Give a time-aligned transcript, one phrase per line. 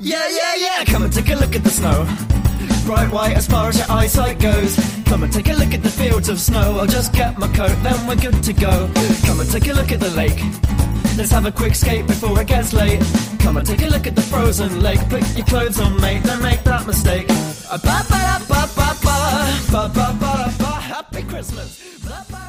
[0.00, 2.04] Yeah, yeah, yeah, come and take a look at the snow.
[2.86, 4.76] Bright white as far as your eyesight goes.
[5.06, 6.78] Come and take a look at the fields of snow.
[6.78, 8.88] I'll just get my coat, then we're good to go.
[9.26, 10.40] Come and take a look at the lake.
[11.16, 13.02] Let's have a quick skate before it gets late.
[13.40, 15.00] Come and take a look at the frozen lake.
[15.08, 17.26] Put your clothes on, mate, don't make that mistake.
[17.26, 18.94] Ba ba ba ba ba
[19.72, 20.70] ba ba ba ba.
[20.80, 21.82] Happy Christmas.
[22.04, 22.47] Ba ba.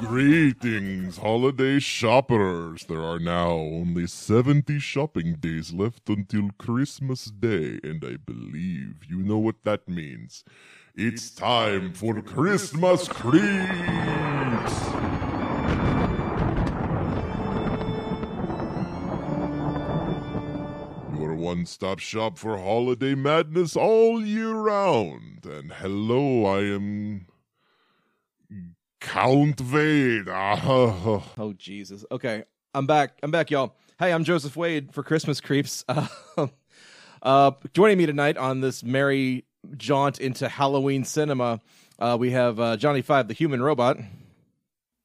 [0.00, 2.84] Greetings, holiday shoppers.
[2.86, 9.18] There are now only 70 shopping days left until Christmas Day, and I believe you
[9.18, 10.44] know what that means.
[10.96, 13.42] It's time for Christmas Creeps!
[21.18, 25.46] Your one stop shop for holiday madness all year round.
[25.46, 27.26] And hello, I am.
[29.04, 30.28] Count Vade.
[30.28, 32.04] Ah, Oh Jesus.
[32.10, 33.18] Okay, I'm back.
[33.22, 33.76] I'm back, y'all.
[33.98, 35.84] Hey, I'm Joseph Wade for Christmas Creeps.
[36.36, 36.48] Uh,
[37.22, 39.46] uh, joining me tonight on this merry
[39.78, 41.60] jaunt into Halloween cinema,
[41.98, 43.96] uh, we have uh, Johnny Five, the human robot.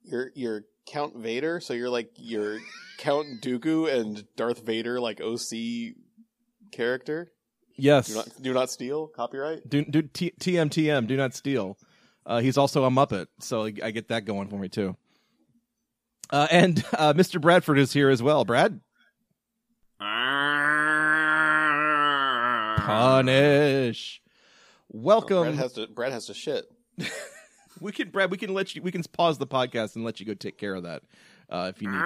[0.04, 2.60] You're you're Count Vader, so you're like you're
[2.98, 5.94] Count Dooku and Darth Vader, like OC
[6.74, 7.32] character.
[7.78, 8.08] Yes.
[8.08, 9.08] Do not do not steal.
[9.08, 9.70] Copyright.
[9.70, 11.78] Do, do T- TMTM, do not steal.
[12.30, 14.96] Uh, he's also a Muppet, so I get that going for me too.
[16.30, 17.42] Uh, and uh, Mr.
[17.42, 18.46] Bradford is here as well.
[18.46, 18.80] Brad,
[22.78, 24.22] punish.
[24.90, 25.42] Welcome.
[25.42, 25.88] Brad has to.
[25.88, 26.72] Brad has to shit.
[27.82, 28.30] we can, Brad.
[28.30, 28.84] We can let you.
[28.84, 31.02] We can pause the podcast and let you go take care of that
[31.50, 31.98] uh, if you need.
[31.98, 32.00] Oh,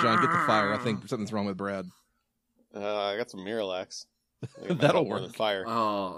[0.00, 0.72] John, get the fire.
[0.72, 1.90] I think something's wrong with Brad.
[2.72, 4.06] Uh, I got some Miralax.
[4.44, 5.36] I think it might That'll help more than work.
[5.36, 5.64] Fire.
[5.66, 5.72] Oh,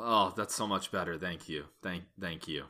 [0.04, 1.18] oh, that's so much better.
[1.18, 1.64] Thank you.
[1.82, 2.64] Thank, thank you.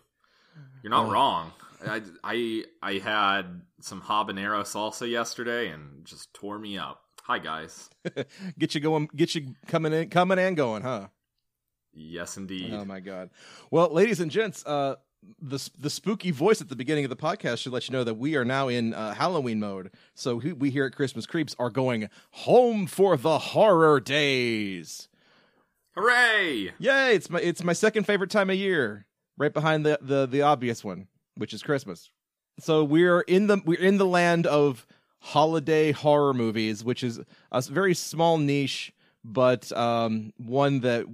[0.82, 1.10] You're not Oh.
[1.10, 1.52] wrong.
[1.86, 7.02] I, I, I had some habanero salsa yesterday and just tore me up.
[7.24, 7.90] Hi guys.
[8.58, 9.08] Get you going.
[9.14, 11.08] Get you coming in, coming and going, huh?
[11.92, 12.72] Yes, indeed.
[12.72, 13.30] Oh my god.
[13.70, 14.94] Well, ladies and gents, uh,
[15.42, 18.14] the the spooky voice at the beginning of the podcast should let you know that
[18.14, 19.90] we are now in uh, Halloween mode.
[20.14, 25.08] So we, we here at Christmas Creeps are going home for the horror days.
[25.96, 26.74] Hooray!
[26.78, 27.14] Yay!
[27.14, 29.06] It's my it's my second favorite time of year,
[29.38, 32.10] right behind the the the obvious one, which is Christmas.
[32.60, 34.86] So we're in the we're in the land of
[35.20, 37.20] holiday horror movies, which is
[37.50, 38.92] a very small niche,
[39.24, 41.06] but um, one that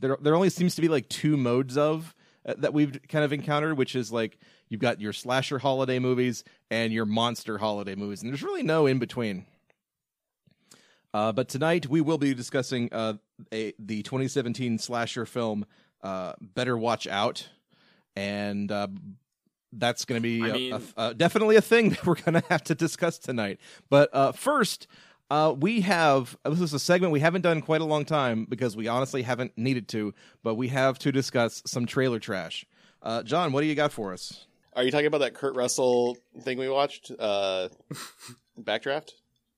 [0.00, 2.14] there there only seems to be like two modes of
[2.46, 6.44] uh, that we've kind of encountered, which is like you've got your slasher holiday movies
[6.70, 9.46] and your monster holiday movies, and there's really no in between.
[11.14, 13.14] Uh, but tonight we will be discussing uh,
[13.52, 15.66] a the 2017 slasher film
[16.02, 17.48] uh, Better Watch Out,
[18.16, 18.88] and uh,
[19.72, 22.40] that's going to be I a- mean- a- a- definitely a thing that we're going
[22.40, 23.60] to have to discuss tonight.
[23.90, 24.86] But uh, first,
[25.30, 28.46] uh, we have this is a segment we haven't done in quite a long time
[28.48, 32.64] because we honestly haven't needed to, but we have to discuss some trailer trash.
[33.02, 34.46] Uh, John, what do you got for us?
[34.74, 37.10] Are you talking about that Kurt Russell thing we watched?
[37.18, 37.68] Uh,
[38.60, 39.10] Backdraft.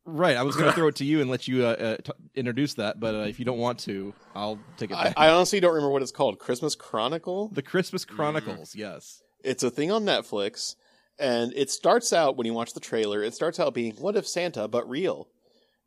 [0.07, 2.13] Right, I was going to throw it to you and let you uh, uh, t-
[2.35, 5.15] introduce that, but uh, if you don't want to, I'll take it I, back.
[5.17, 6.39] I honestly don't remember what it's called.
[6.39, 7.49] Christmas Chronicle.
[7.49, 9.23] the Christmas Chronicles, yes.
[9.43, 10.75] It's a thing on Netflix,
[11.19, 13.23] and it starts out when you watch the trailer.
[13.23, 15.29] It starts out being "What if Santa but real,"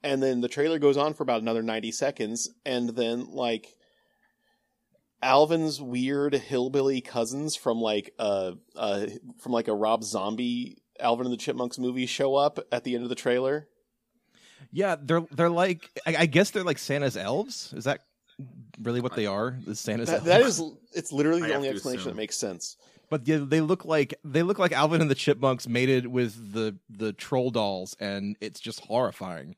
[0.03, 3.75] and then the trailer goes on for about another ninety seconds, and then like
[5.21, 9.07] Alvin's weird hillbilly cousins from like uh uh
[9.39, 13.03] from like a Rob Zombie Alvin and the Chipmunks movie show up at the end
[13.03, 13.67] of the trailer.
[14.71, 17.73] Yeah, they're they're like I, I guess they're like Santa's elves.
[17.75, 18.03] Is that
[18.81, 19.57] really what they are?
[19.67, 20.25] Is Santa's That, elves?
[20.27, 20.61] that is,
[20.93, 22.11] it's literally I the have only explanation assume.
[22.13, 22.77] that makes sense.
[23.09, 26.75] But yeah, they look like they look like Alvin and the Chipmunks mated with the
[26.89, 29.55] the troll dolls, and it's just horrifying.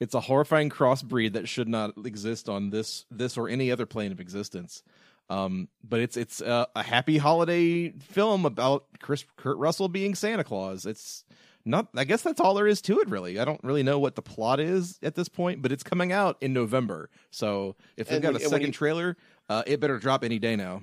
[0.00, 4.12] It's a horrifying crossbreed that should not exist on this this or any other plane
[4.12, 4.82] of existence.
[5.30, 10.44] Um, but it's it's a, a happy holiday film about Chris Kurt Russell being Santa
[10.44, 10.84] Claus.
[10.84, 11.23] It's
[11.64, 11.88] not.
[11.96, 13.38] I guess that's all there is to it, really.
[13.38, 16.36] I don't really know what the plot is at this point, but it's coming out
[16.40, 17.10] in November.
[17.30, 19.16] So if they've And got when- a second you- trailer,
[19.48, 20.82] uh, it better drop any day now.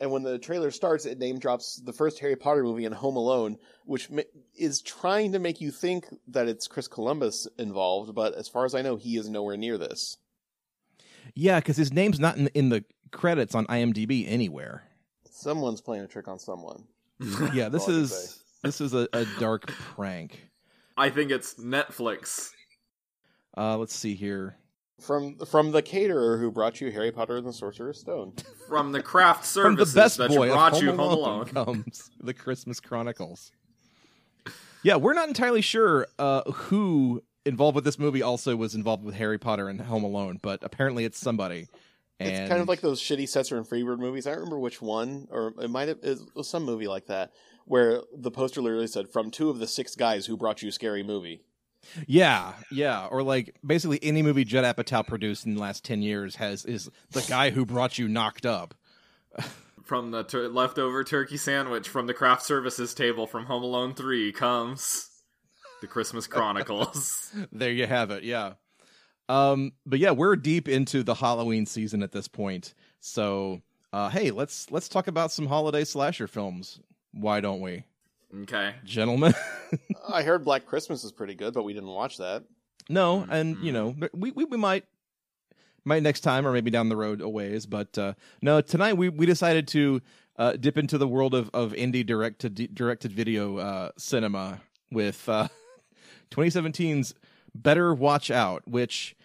[0.00, 3.14] And when the trailer starts, it name drops the first Harry Potter movie and Home
[3.16, 4.22] Alone, which ma-
[4.56, 8.74] is trying to make you think that it's Chris Columbus involved, but as far as
[8.74, 10.16] I know, he is nowhere near this.
[11.34, 14.82] Yeah, because his name's not in, in the credits on IMDb anywhere.
[15.30, 16.84] Someone's playing a trick on someone.
[17.54, 18.41] Yeah, this all I can is say.
[18.62, 20.48] This is a, a dark prank.
[20.96, 22.50] I think it's Netflix.
[23.56, 24.56] Uh, let's see here.
[25.00, 28.34] From from the caterer who brought you Harry Potter and the Sorcerer's Stone.
[28.68, 31.48] From the craft From the services best that boy brought of you Home Home Alone,
[31.48, 31.66] Alone.
[31.82, 33.50] comes the Christmas Chronicles.
[34.84, 39.16] Yeah, we're not entirely sure uh, who involved with this movie also was involved with
[39.16, 41.66] Harry Potter and Home Alone, but apparently it's somebody.
[42.20, 44.26] And It's kind of like those shitty Seltzer and Friedberg movies.
[44.26, 47.32] I don't remember which one, or it might have it was some movie like that,
[47.64, 51.02] where the poster literally said, "From two of the six guys who brought you Scary
[51.02, 51.42] Movie."
[52.06, 56.36] yeah, yeah, or like basically any movie Judd Apatow produced in the last ten years
[56.36, 58.74] has is the guy who brought you knocked up.
[59.84, 64.30] From the tur- leftover turkey sandwich from the craft services table from Home Alone 3
[64.32, 65.10] comes
[65.82, 67.30] the Christmas Chronicles.
[67.52, 68.22] there you have it.
[68.22, 68.54] Yeah.
[69.28, 72.74] Um, but yeah, we're deep into the Halloween season at this point.
[73.00, 73.60] So,
[73.92, 76.80] uh, hey, let's let's talk about some holiday slasher films.
[77.12, 77.84] Why don't we,
[78.42, 78.74] okay.
[78.84, 79.34] gentlemen?
[80.08, 82.44] I heard Black Christmas is pretty good, but we didn't watch that.
[82.88, 84.84] no, and you know, we, we we might
[85.84, 87.66] might next time or maybe down the road a ways.
[87.66, 90.00] But uh, no, tonight we we decided to
[90.36, 94.60] uh, dip into the world of of indie direct to directed video uh, cinema
[94.90, 95.48] with uh,
[96.30, 97.14] 2017's
[97.54, 99.16] Better Watch Out, which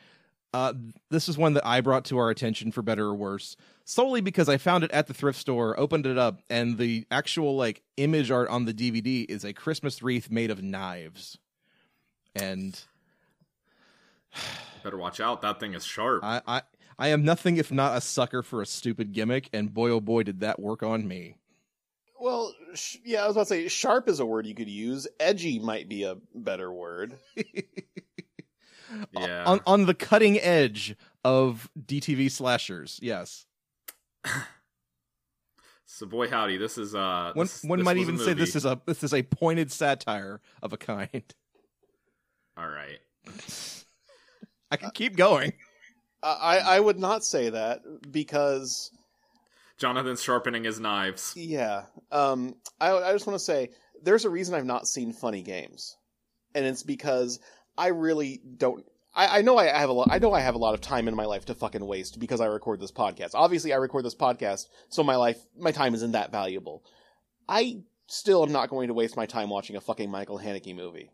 [0.54, 0.74] uh,
[1.10, 3.56] this is one that I brought to our attention for better or worse,
[3.88, 7.56] solely because I found it at the thrift store, opened it up, and the actual
[7.56, 11.40] like image art on the DVD is a Christmas wreath made of knives.
[12.36, 12.80] And
[14.84, 15.42] Better watch out.
[15.42, 16.24] That thing is sharp.
[16.24, 16.62] I, I
[17.00, 20.24] I am nothing if not a sucker for a stupid gimmick, and boy oh boy
[20.24, 21.38] did that work on me.
[22.20, 25.08] Well, sh- yeah, I was about to say sharp is a word you could use.
[25.20, 27.18] Edgy might be a better word.
[29.12, 29.44] yeah.
[29.46, 33.46] On on the cutting edge of DTV slashers, yes.
[35.86, 38.66] So boy howdy, this is uh One this, one this might even say this is
[38.66, 41.24] a this is a pointed satire of a kind.
[42.58, 43.00] All right.
[44.72, 45.54] I can keep going.
[46.24, 47.82] I I would not say that
[48.12, 48.92] because
[49.78, 51.34] Jonathan's sharpening his knives.
[51.36, 53.70] yeah, um, I I just want to say
[54.04, 55.96] there's a reason I've not seen funny games,
[56.56, 57.40] and it's because
[57.78, 58.84] I really don't.
[59.18, 60.08] I, I know I have a lot.
[60.12, 62.40] I know I have a lot of time in my life to fucking waste because
[62.40, 63.32] I record this podcast.
[63.34, 66.84] Obviously, I record this podcast, so my life, my time isn't that valuable.
[67.50, 71.10] I still am not going to waste my time watching a fucking Michael Haneke movie.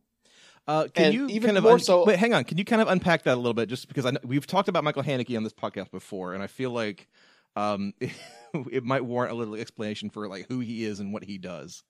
[0.68, 2.20] Uh, can And you even kind of more un- so- wait?
[2.20, 2.44] Hang on.
[2.44, 3.70] Can you kind of unpack that a little bit?
[3.70, 6.48] Just because I know, we've talked about Michael Haneke on this podcast before, and I
[6.48, 7.08] feel like
[7.56, 7.94] um,
[8.72, 11.84] it might warrant a little explanation for like who he is and what he does.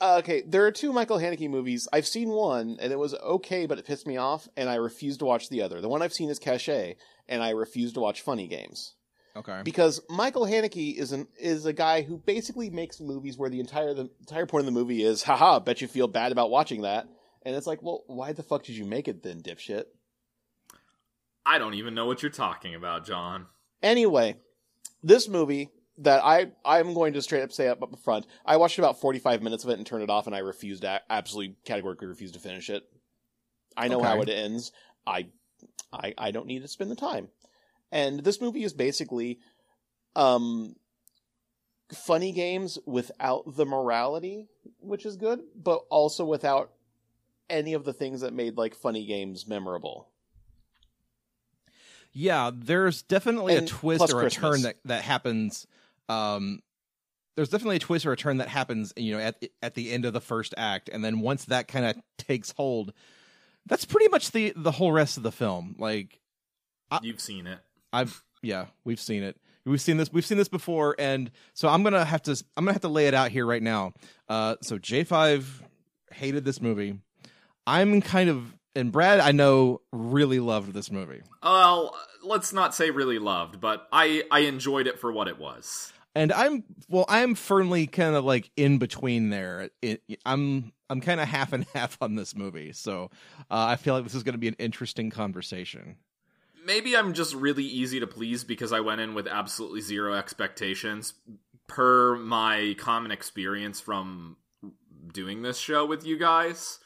[0.00, 1.86] Uh, okay, there are two Michael Haneke movies.
[1.92, 5.18] I've seen one, and it was okay, but it pissed me off, and I refused
[5.18, 5.80] to watch the other.
[5.82, 6.96] The one I've seen is Caché,
[7.28, 8.94] and I refuse to watch Funny Games
[9.36, 9.60] Okay.
[9.62, 13.92] because Michael Haneke is an is a guy who basically makes movies where the entire
[13.92, 17.06] the entire point of the movie is, haha, bet you feel bad about watching that,
[17.42, 19.84] and it's like, well, why the fuck did you make it then, dipshit?
[21.44, 23.46] I don't even know what you're talking about, John.
[23.82, 24.36] Anyway,
[25.02, 25.68] this movie
[26.00, 29.42] that I I'm going to straight up say up up front, I watched about 45
[29.42, 32.40] minutes of it and turned it off, and I refused to absolutely categorically refused to
[32.40, 32.84] finish it.
[33.76, 34.08] I know Okay.
[34.08, 34.72] how it ends.
[35.06, 35.28] I
[35.92, 37.28] I I don't need to spend the time.
[37.92, 39.40] And this movie is basically
[40.16, 40.76] um
[41.92, 44.48] funny games without the morality,
[44.78, 46.72] which is good, but also without
[47.48, 50.08] any of the things that made like funny games memorable.
[52.12, 54.40] Yeah, there's definitely And a twist or a Christmas.
[54.40, 55.66] turn that that happens.
[56.10, 56.60] Um,
[57.36, 60.04] there's definitely a twist or a turn that happens, you know, at at the end
[60.04, 62.92] of the first act, and then once that kind of takes hold,
[63.66, 65.76] that's pretty much the the whole rest of the film.
[65.78, 66.20] Like,
[67.02, 67.58] You've seen it.
[67.92, 69.36] I've yeah, we've seen it.
[69.64, 70.12] We've seen this.
[70.12, 72.32] We've seen this before, and so I'm gonna have to.
[72.56, 73.92] I'm gonna have to lay it out here right now.
[74.28, 75.44] Uh, so J5
[76.12, 76.98] hated this movie.
[77.66, 81.22] I'm kind of, and Brad, I know, really loved this movie.
[81.42, 81.94] Well,
[82.24, 85.92] let's not say really loved, but I I enjoyed it for what it was.
[86.20, 89.70] And I'm well, I'm firmly kind of like in between there.
[89.80, 93.10] It, I'm I'm kind of half and half on this movie, so
[93.50, 95.96] uh, I feel like this is going to be an interesting conversation.
[96.62, 101.14] Maybe I'm just really easy to please because I went in with absolutely zero expectations
[101.66, 104.36] per my common experience from
[105.10, 106.80] doing this show with you guys.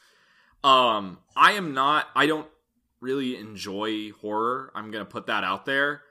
[0.63, 2.47] Um I am not I don't
[3.01, 4.71] really enjoy horror.
[4.77, 6.03] I'm going to put that out there.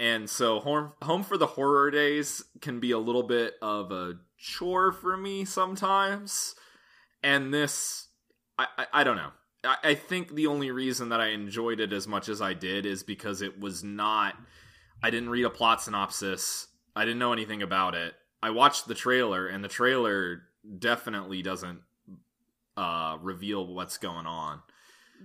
[0.00, 4.14] And so home, home for the horror days can be a little bit of a
[4.36, 6.54] chore for me sometimes.
[7.22, 8.08] And this
[8.58, 9.30] I, I, I don't know.
[9.64, 12.86] I, I think the only reason that I enjoyed it as much as I did
[12.86, 14.36] is because it was not.
[15.02, 16.68] I didn't read a plot synopsis.
[16.96, 18.14] I didn't know anything about it.
[18.42, 20.42] I watched the trailer, and the trailer
[20.78, 21.80] definitely doesn't
[22.76, 24.60] uh, reveal what's going on.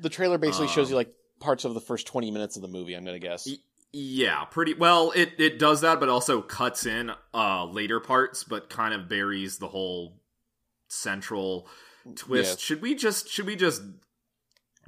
[0.02, 2.68] The trailer basically shows Um, you like parts of the first 20 minutes of the
[2.68, 3.48] movie, I'm going to guess.
[3.92, 5.12] Yeah, pretty well.
[5.16, 9.58] It it does that, but also cuts in uh, later parts, but kind of buries
[9.58, 10.14] the whole
[10.88, 11.68] central
[12.16, 12.60] twist.
[12.60, 13.82] Should we just should we just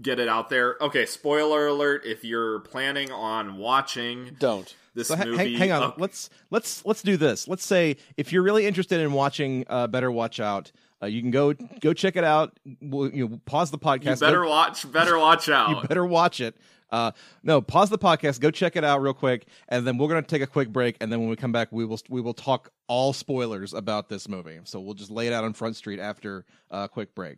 [0.01, 0.77] get it out there.
[0.81, 4.73] Okay, spoiler alert if you're planning on watching Don't.
[4.95, 5.37] this So movie.
[5.37, 5.83] hang, hang on.
[5.83, 7.47] uh, Let's let's let's do this.
[7.47, 11.31] Let's say if you're really interested in watching uh, Better Watch Out, uh, you can
[11.31, 12.57] go go check it out.
[12.81, 14.19] We'll, you know, pause the you podcast.
[14.19, 15.69] go- better watch better watch out.
[15.81, 16.55] you better watch it.
[16.91, 17.11] Uh,
[17.43, 18.39] no, pause the podcast.
[18.39, 20.97] Go check it out real quick, and then we're gonna take a quick break.
[20.99, 24.27] And then when we come back, we will we will talk all spoilers about this
[24.27, 24.59] movie.
[24.65, 27.37] So we'll just lay it out on Front Street after a quick break.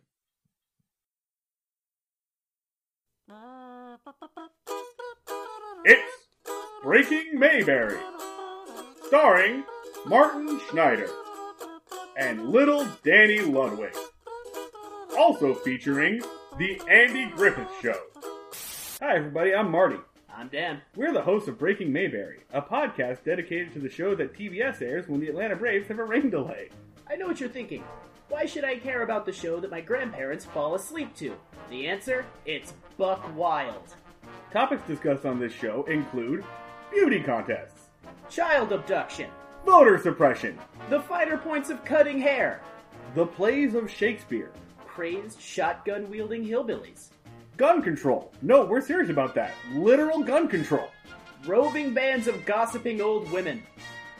[5.84, 6.12] It's
[6.82, 7.98] Breaking Mayberry,
[9.06, 9.64] starring
[10.06, 11.08] Martin Schneider
[12.16, 13.94] and little Danny Ludwig.
[15.18, 16.20] Also featuring
[16.58, 17.98] The Andy Griffith Show.
[19.00, 19.98] Hi, everybody, I'm Marty.
[20.34, 20.80] I'm Dan.
[20.96, 25.08] We're the hosts of Breaking Mayberry, a podcast dedicated to the show that TBS airs
[25.08, 26.70] when the Atlanta Braves have a rain delay.
[27.08, 27.84] I know what you're thinking.
[28.28, 31.34] Why should I care about the show that my grandparents fall asleep to?
[31.70, 32.24] The answer?
[32.46, 33.94] It's Buck Wild.
[34.52, 36.44] Topics discussed on this show include
[36.92, 37.88] beauty contests,
[38.30, 39.30] Child abduction.
[39.64, 40.58] voter suppression,
[40.88, 42.60] The finer points of cutting hair.
[43.14, 44.50] the plays of Shakespeare,
[44.86, 47.08] Crazed shotgun wielding hillbillies.
[47.56, 48.32] Gun control.
[48.42, 49.52] No, we're serious about that.
[49.72, 50.88] Literal gun control.
[51.46, 53.62] Roving bands of gossiping old women.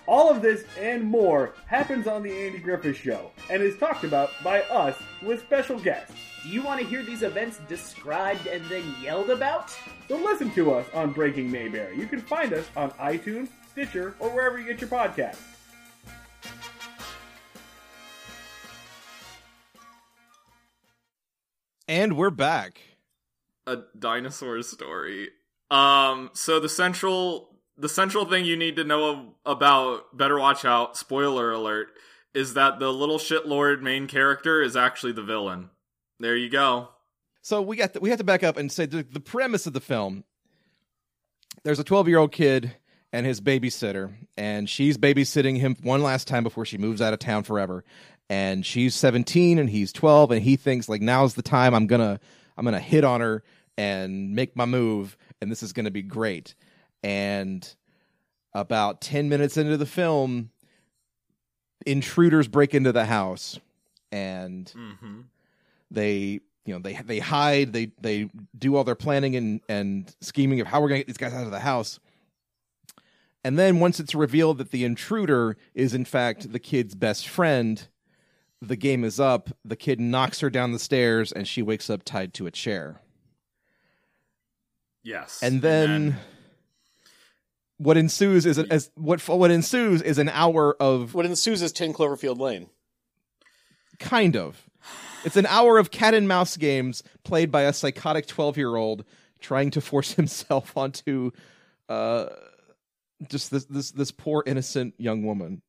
[0.06, 4.30] All of this and more happens on the Andy Griffith Show and is talked about
[4.42, 6.14] by us with special guests.
[6.42, 9.74] Do you want to hear these events described and then yelled about?
[10.08, 11.98] So listen to us on Breaking Mayberry.
[11.98, 15.40] You can find us on iTunes, Stitcher, or wherever you get your podcasts.
[21.88, 22.93] And we're back.
[23.66, 25.28] A dinosaur story.
[25.70, 30.96] Um, so the central the central thing you need to know about Better Watch Out,
[30.96, 31.88] spoiler alert,
[32.32, 35.70] is that the little shitlord main character is actually the villain.
[36.20, 36.88] There you go.
[37.42, 39.80] So we got we have to back up and say the, the premise of the
[39.80, 40.24] film.
[41.62, 42.76] There's a 12 year old kid
[43.12, 47.18] and his babysitter, and she's babysitting him one last time before she moves out of
[47.18, 47.84] town forever.
[48.30, 52.18] And she's 17 and he's 12, and he thinks like now's the time I'm gonna
[52.56, 53.42] I'm gonna hit on her
[53.76, 56.54] and make my move, and this is gonna be great.
[57.02, 57.68] And
[58.52, 60.50] about 10 minutes into the film,
[61.86, 63.58] intruders break into the house,
[64.12, 65.20] and Mm-hmm.
[65.90, 70.60] they you know they they hide they they do all their planning and and scheming
[70.60, 72.00] of how we're going to get these guys out of the house
[73.44, 77.88] and then once it's revealed that the intruder is in fact the kid's best friend
[78.68, 82.02] the game is up the kid knocks her down the stairs and she wakes up
[82.04, 83.00] tied to a chair
[85.02, 85.40] Yes.
[85.42, 86.16] and then
[87.76, 91.92] what ensues is as what what ensues is an hour of What ensues is 10
[91.92, 92.68] Cloverfield Lane.
[93.98, 94.68] kind of
[95.24, 99.04] it's an hour of cat and mouse games played by a psychotic 12 year old
[99.40, 101.30] trying to force himself onto
[101.88, 102.26] uh
[103.28, 105.60] just this this this poor innocent young woman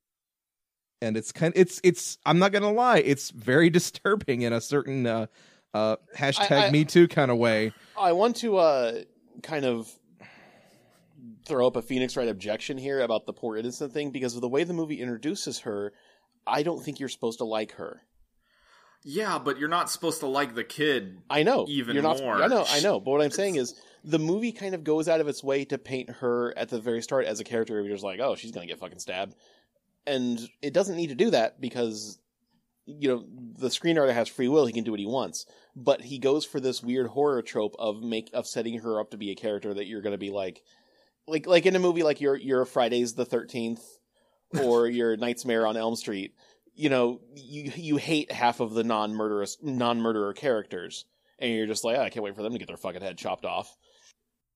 [1.06, 5.06] and it's kind it's it's i'm not gonna lie it's very disturbing in a certain
[5.08, 5.28] uh
[5.74, 9.02] uh hashtag I- I- me too kind of way I want to uh,
[9.44, 9.90] kind of
[11.46, 14.50] throw up a Phoenix Wright objection here about the poor innocent thing because of the
[14.50, 15.94] way the movie introduces her.
[16.48, 18.02] I don't think you're supposed to like her.
[19.04, 21.20] Yeah, but you're not supposed to like the kid.
[21.30, 22.20] I know Even you're not.
[22.20, 22.42] more.
[22.42, 22.66] I know.
[22.68, 23.00] I know.
[23.00, 25.78] But what I'm saying is, the movie kind of goes out of its way to
[25.78, 28.52] paint her at the very start as a character where you're just like, oh, she's
[28.52, 29.36] gonna get fucking stabbed,
[30.08, 32.20] and it doesn't need to do that because
[32.86, 33.26] you know
[33.58, 35.46] the screenwriter has free will; he can do what he wants.
[35.76, 39.18] But he goes for this weird horror trope of make of setting her up to
[39.18, 40.62] be a character that you're gonna be like,
[41.28, 43.84] like like in a movie like your your Fridays the Thirteenth
[44.62, 46.34] or your Nightmare on Elm Street.
[46.76, 51.06] You know, you you hate half of the non murderous non murderer characters
[51.40, 53.18] and you're just like, "Oh, I can't wait for them to get their fucking head
[53.18, 53.76] chopped off.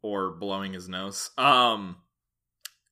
[0.01, 1.32] or blowing his nose.
[1.38, 1.98] Um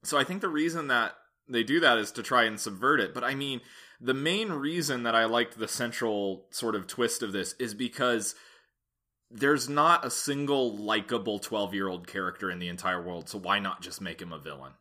[0.04, 1.14] so I think the reason that
[1.50, 3.13] they do that is to try and subvert it.
[3.13, 3.62] But I mean,
[4.00, 8.36] the main reason that I liked the central sort of twist of this is because
[9.30, 14.01] there's not a single likable 12-year-old character in the entire world, so why not just
[14.01, 14.74] make him a villain?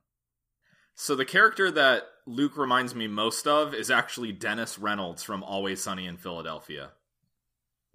[0.95, 5.83] So the character that Luke reminds me most of is actually Dennis Reynolds from Always
[5.83, 6.93] Sunny in Philadelphia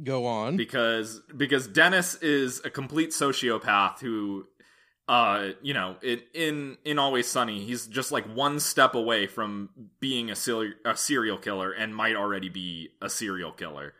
[0.03, 4.47] go on because because Dennis is a complete sociopath who
[5.07, 9.69] uh you know in in in always sunny he's just like one step away from
[9.99, 13.93] being a, sil- a serial killer and might already be a serial killer.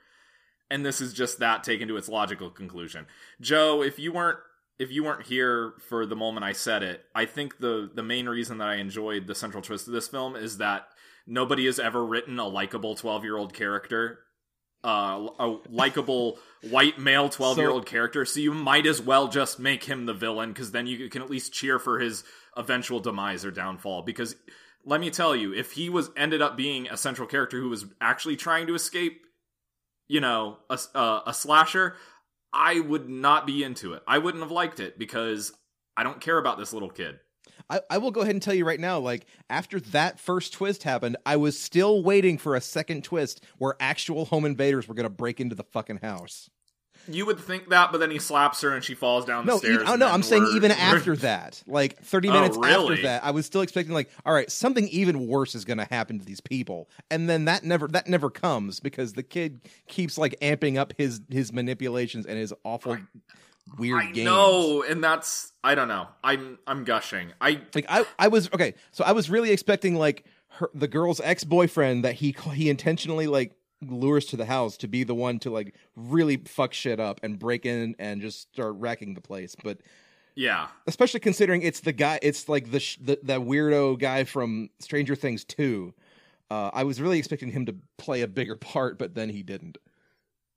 [0.69, 3.07] And this is just that taken to its logical conclusion.
[3.41, 4.39] Joe if you weren't
[4.81, 8.27] if you weren't here for the moment i said it i think the the main
[8.27, 10.87] reason that i enjoyed the central twist of this film is that
[11.27, 14.19] nobody has ever written a likable 12 year old character
[14.83, 19.59] uh, a likable white male 12 year old character, so you might as well just
[19.59, 22.23] make him the villain because then you can at least cheer for his
[22.57, 24.01] eventual demise or downfall.
[24.01, 24.35] Because
[24.85, 27.85] let me tell you, if he was ended up being a central character who was
[27.99, 29.21] actually trying to escape,
[30.07, 31.95] you know, a, a, a slasher,
[32.53, 34.03] I would not be into it.
[34.07, 35.53] I wouldn't have liked it because
[35.95, 37.19] I don't care about this little kid.
[37.69, 40.83] I, I will go ahead and tell you right now, like after that first twist
[40.83, 45.09] happened, I was still waiting for a second twist where actual home invaders were gonna
[45.09, 46.49] break into the fucking house.
[47.07, 49.57] You would think that, but then he slaps her and she falls down the No,
[49.57, 49.73] stairs.
[49.73, 52.93] even, oh, no, I'm saying even after that, like 30 Oh, minutes really?
[52.93, 55.87] after that, I was still expecting like, all right, something even worse is going to
[55.89, 60.15] happen to these people, and then that never that never comes because the kid keeps
[60.19, 62.97] like amping up his his manipulations and his awful
[63.77, 64.25] weird I games.
[64.25, 66.07] know, and that's I don't know.
[66.23, 67.31] I'm I'm gushing.
[67.39, 68.73] I Like I, I was okay.
[68.91, 73.27] So I was really expecting like her, the girl's ex boyfriend that he he intentionally
[73.27, 73.55] like
[73.87, 77.39] lures to the house to be the one to like really fuck shit up and
[77.39, 79.55] break in and just start wrecking the place.
[79.63, 79.79] But
[80.35, 80.67] yeah.
[80.87, 85.15] especially considering it's the guy, it's like the sh- the that weirdo guy from Stranger
[85.15, 85.93] Things two.
[86.49, 89.77] Uh, I was really expecting him to play a bigger part, but then he didn't.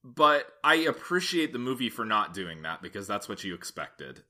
[0.05, 4.23] But I appreciate the movie for not doing that because that's what you expected.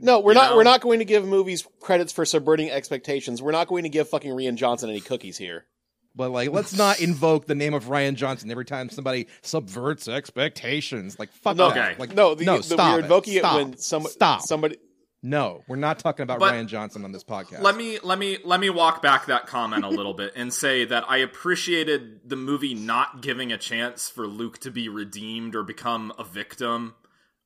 [0.00, 0.50] No, we're You not.
[0.50, 0.56] know?
[0.56, 3.40] We're not going to give movies credits for subverting expectations.
[3.40, 5.66] We're not going to give fucking Rian Johnson any cookies here.
[6.16, 11.18] But like, let's not invoke the name of Rian Johnson every time somebody subverts expectations.
[11.18, 11.78] Like, fuck No, that.
[11.92, 12.00] Okay.
[12.00, 13.54] Like, no, the, no, the, stop we're invoking Stop.
[13.60, 14.40] it when some, Stop.
[14.42, 14.76] somebody.
[15.24, 17.62] No, we're not talking about But- Rian Johnson on this podcast.
[17.62, 20.84] Let me let me let me walk back that comment a little bit and say
[20.84, 25.62] that I appreciated the movie not giving a chance for Luke to be redeemed or
[25.62, 26.94] become a victim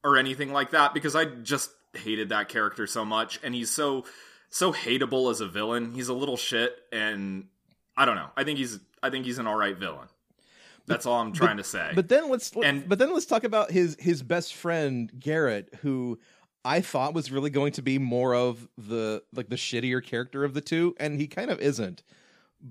[0.02, 4.04] or anything like that because I just hated that character so much and he's so
[4.48, 5.92] so hateable as a villain.
[5.92, 7.46] He's a little shit and
[7.94, 8.30] I don't know.
[8.38, 10.08] I think he's I think he's an all right villain.
[10.86, 11.90] That's all I'm trying to say.
[11.94, 16.18] But then let's And- but then let's talk about his his best friend Garrett, who
[16.66, 20.52] I thought was really going to be more of the like the shittier character of
[20.54, 22.02] the two, and he kind of isn't.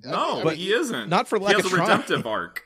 [0.04, 1.10] no, but he isn't.
[1.10, 1.90] not for lack he has of a trying.
[1.90, 2.64] redemptive arc.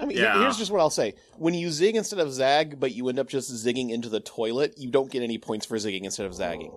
[0.00, 0.40] I mean, Yeah.
[0.40, 3.28] here's just what I'll say: when you zig instead of zag, but you end up
[3.28, 6.72] just zigging into the toilet, you don't get any points for zigging instead of zagging.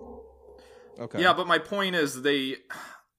[0.98, 1.20] Okay.
[1.22, 2.56] Yeah, but my point is they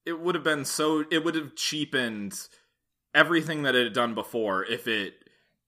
[0.06, 2.34] it would have been so it would have cheapened
[3.16, 5.14] everything that it had done before if it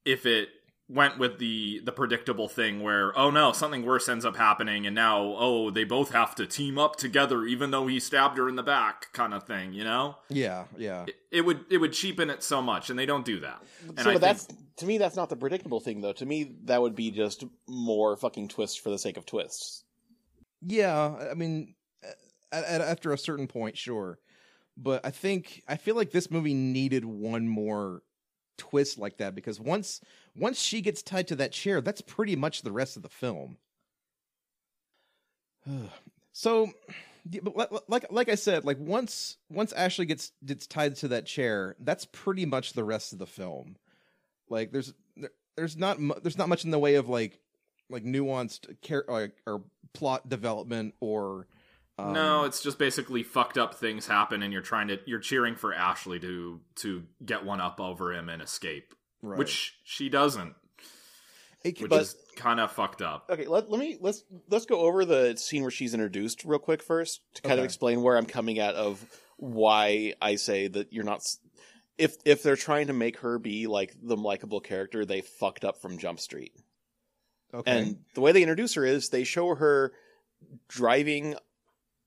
[0.06, 0.50] if it
[0.88, 4.94] went with the the predictable thing where oh no something worse ends up happening and
[4.94, 8.56] now oh they both have to team up together even though he stabbed her in
[8.56, 11.04] the back kind of thing you know yeah, yeah.
[11.08, 14.00] it, it would it would cheapen it so much and they don't do that and
[14.00, 16.14] so, I but that's to me, that's not the predictable thing, though.
[16.14, 19.84] To me, that would be just more fucking twists for the sake of twists.
[20.62, 21.76] Yeah, I mean,
[22.52, 24.20] at, at, after a certain point, sure.
[24.78, 28.02] But I think I feel like this movie needed one more
[28.58, 30.02] twist like that because once
[30.36, 33.58] once she gets tied to that chair, that's pretty much the rest of the film.
[36.34, 36.72] so,
[37.88, 42.06] like like I said, like once once Ashley gets gets tied to that chair, that's
[42.06, 43.78] pretty much the rest of the film.
[44.50, 47.40] Like there's there, there's not mu- there's not much in the way of like
[47.90, 49.64] like nuanced care like or
[49.94, 51.48] plot development or
[51.98, 55.56] um, no it's just basically fucked up things happen and you're trying to you're cheering
[55.56, 59.38] for ashley to to get one up over him and escape right.
[59.40, 60.56] which she doesn't
[61.64, 63.30] It- which but- is kind of fucked up.
[63.30, 66.84] Okay, let, let me let's let's go over the scene where she's introduced real quick
[66.84, 69.04] first to kind of explain where I'm coming at of
[69.38, 71.22] why I say that you're not.
[71.98, 75.82] If if they're trying to make her be like the likable character, they fucked up
[75.82, 76.52] from Jump Street.
[77.54, 77.72] okay.
[77.72, 79.94] And the way they introduce her is they show her
[80.68, 81.36] driving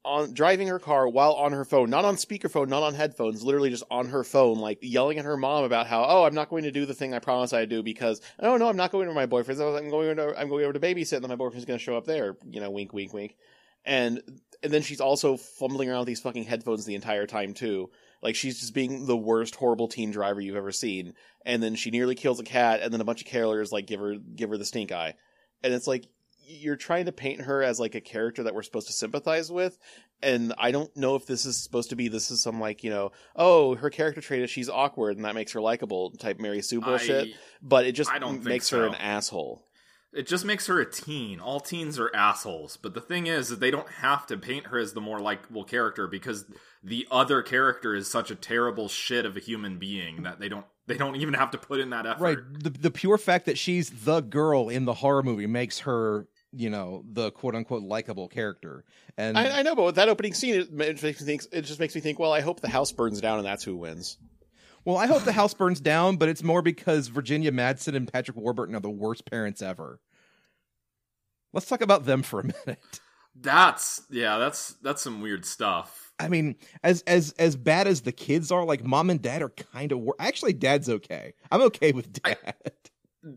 [0.08, 3.70] on driving her car while on her phone, not on speakerphone, not on headphones, literally
[3.70, 6.64] just on her phone, like yelling at her mom about how, oh, I'm not going
[6.64, 9.14] to do the thing I promised I'd do because, oh no, I'm not going to
[9.14, 9.60] my boyfriend's.
[9.60, 11.96] I'm going to, I'm going over to babysit, and then my boyfriend's going to show
[11.96, 12.36] up there.
[12.50, 13.36] You know, wink, wink, wink.
[13.84, 14.22] And
[14.62, 17.90] and then she's also fumbling around with these fucking headphones the entire time too.
[18.22, 21.14] Like she's just being the worst, horrible teen driver you've ever seen.
[21.44, 24.00] And then she nearly kills a cat, and then a bunch of carolers like give
[24.00, 25.14] her give her the stink eye.
[25.62, 26.06] And it's like
[26.48, 29.78] you're trying to paint her as like a character that we're supposed to sympathize with.
[30.22, 32.90] And I don't know if this is supposed to be this is some like, you
[32.90, 36.62] know, oh, her character trait is she's awkward and that makes her likable type Mary
[36.62, 37.28] Sue bullshit.
[37.28, 39.64] I- but it just I don't think makes her an asshole.
[40.10, 41.38] It just makes her a teen.
[41.38, 42.78] All teens are assholes.
[42.78, 45.64] But the thing is, that they don't have to paint her as the more likable
[45.64, 46.46] character because
[46.82, 50.64] the other character is such a terrible shit of a human being that they don't
[50.86, 52.22] they don't even have to put in that effort.
[52.22, 56.26] right, the the pure fact that she's the girl in the horror movie makes her,
[56.52, 58.84] you know, the quote unquote likable character.
[59.16, 61.42] And I, I know, but with that opening scene, it, it makes me think.
[61.52, 62.18] It just makes me think.
[62.18, 64.18] Well, I hope the house burns down and that's who wins.
[64.84, 68.36] Well, I hope the house burns down, but it's more because Virginia Madsen and Patrick
[68.36, 70.00] Warburton are the worst parents ever.
[71.52, 73.00] Let's talk about them for a minute.
[73.40, 76.12] That's yeah, that's that's some weird stuff.
[76.18, 79.50] I mean, as as as bad as the kids are, like mom and dad are
[79.50, 80.00] kind of.
[80.00, 81.34] Wor- Actually, dad's okay.
[81.50, 82.54] I'm okay with dad.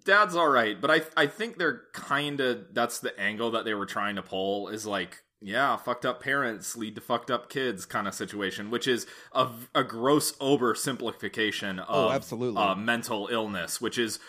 [0.05, 3.73] Dad's all right, but I I think they're kind of that's the angle that they
[3.73, 7.85] were trying to pull is like yeah, fucked up parents lead to fucked up kids
[7.85, 12.61] kind of situation, which is a, a gross oversimplification of Oh, absolutely.
[12.61, 14.19] uh, mental illness, which is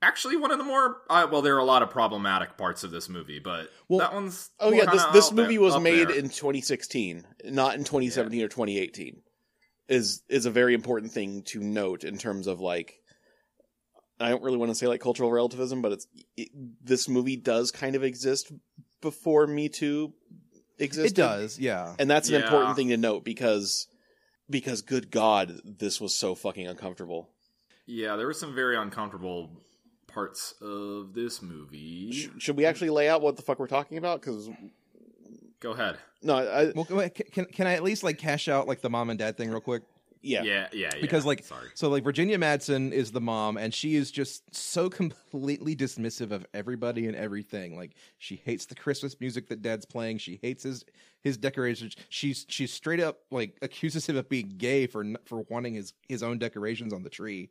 [0.00, 2.90] actually one of the more uh, well, there are a lot of problematic parts of
[2.90, 6.08] this movie, but Well- that one's Oh yeah, this this out there- movie was made
[6.08, 6.16] there.
[6.16, 9.22] in 2016, not in 2017 or 2018.
[9.88, 12.97] Is is a very important thing to note in terms of like
[14.20, 16.48] I don't really want to say like cultural relativism, but it's it,
[16.84, 18.52] this movie does kind of exist
[19.00, 20.12] before Me Too
[20.78, 21.18] existed.
[21.18, 21.94] it does, yeah.
[21.98, 22.44] and that's an Yeah.
[22.44, 23.86] important thing to note because
[24.50, 27.28] because good God, this was so fucking uncomfortable.
[27.86, 29.50] Yeah, there were some very uncomfortable
[30.08, 32.12] parts of this movie.
[32.12, 34.20] Sh- should we actually lay out what the fuck we're talking about?
[34.20, 34.48] Because
[35.60, 35.98] Go ahead.
[36.22, 39.18] no, I, Well, can can I at least like cash out like the mom and
[39.18, 39.82] dad thing real quick?
[40.22, 41.00] Yeah, Yeah, yeah, yeah.
[41.00, 41.68] because like sorry.
[41.74, 46.46] so like Virginia Madsen is the mom and she is just so completely dismissive of
[46.54, 47.76] everybody and everything.
[47.76, 50.18] Like she hates the Christmas music that dad's playing.
[50.18, 50.84] She hates his
[51.22, 51.94] his decorations.
[52.08, 56.22] She's she's straight up like accuses him of being gay for for wanting his his
[56.22, 57.50] own decorations on the tree.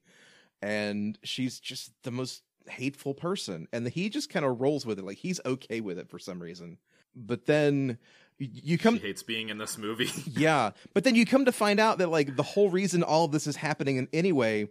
[0.62, 5.06] And she's just the most hateful person and he just kind of rolls with it
[5.06, 6.78] like he's okay with it for some reason.
[7.16, 7.98] But then
[8.40, 10.10] y- you come She hates being in this movie.
[10.28, 13.32] yeah, but then you come to find out that like the whole reason all of
[13.32, 14.68] this is happening in anyway,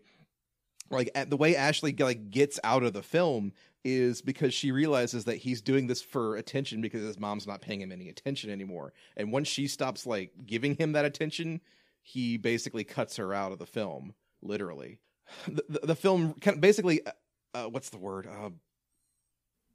[0.91, 3.53] like at the way Ashley like gets out of the film
[3.85, 7.81] is because she realizes that he's doing this for attention because his mom's not paying
[7.81, 8.93] him any attention anymore.
[9.17, 11.61] And once she stops like giving him that attention,
[12.03, 14.99] he basically cuts her out of the film, literally.
[15.47, 17.11] The, the, the film kind of basically, uh,
[17.55, 18.27] uh, what's the word?
[18.27, 18.51] Uh,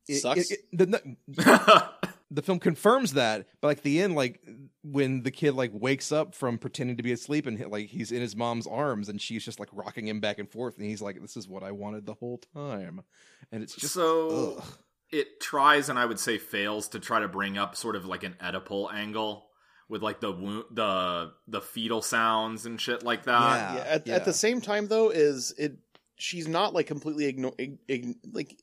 [0.10, 0.52] it- Sucks?
[0.52, 1.90] it- it- the, no,
[2.32, 4.42] the film confirms that but like the end like
[4.84, 8.22] when the kid like wakes up from pretending to be asleep and like he's in
[8.22, 11.22] his mom's arms and she's just like rocking him back and forth and he's like
[11.22, 13.04] this is what i wanted the whole time
[13.52, 14.78] and it's just so ugh.
[15.12, 18.24] it tries and I would say fails to try to bring up sort of like
[18.24, 19.48] an Oedipal angle
[19.90, 23.42] with like the wo- the the fetal sounds and shit like that.
[23.42, 23.76] Yeah.
[23.76, 24.16] yeah, at, yeah.
[24.16, 25.78] at the same time though is it
[26.16, 28.58] she's not like completely ignore ig- ig- like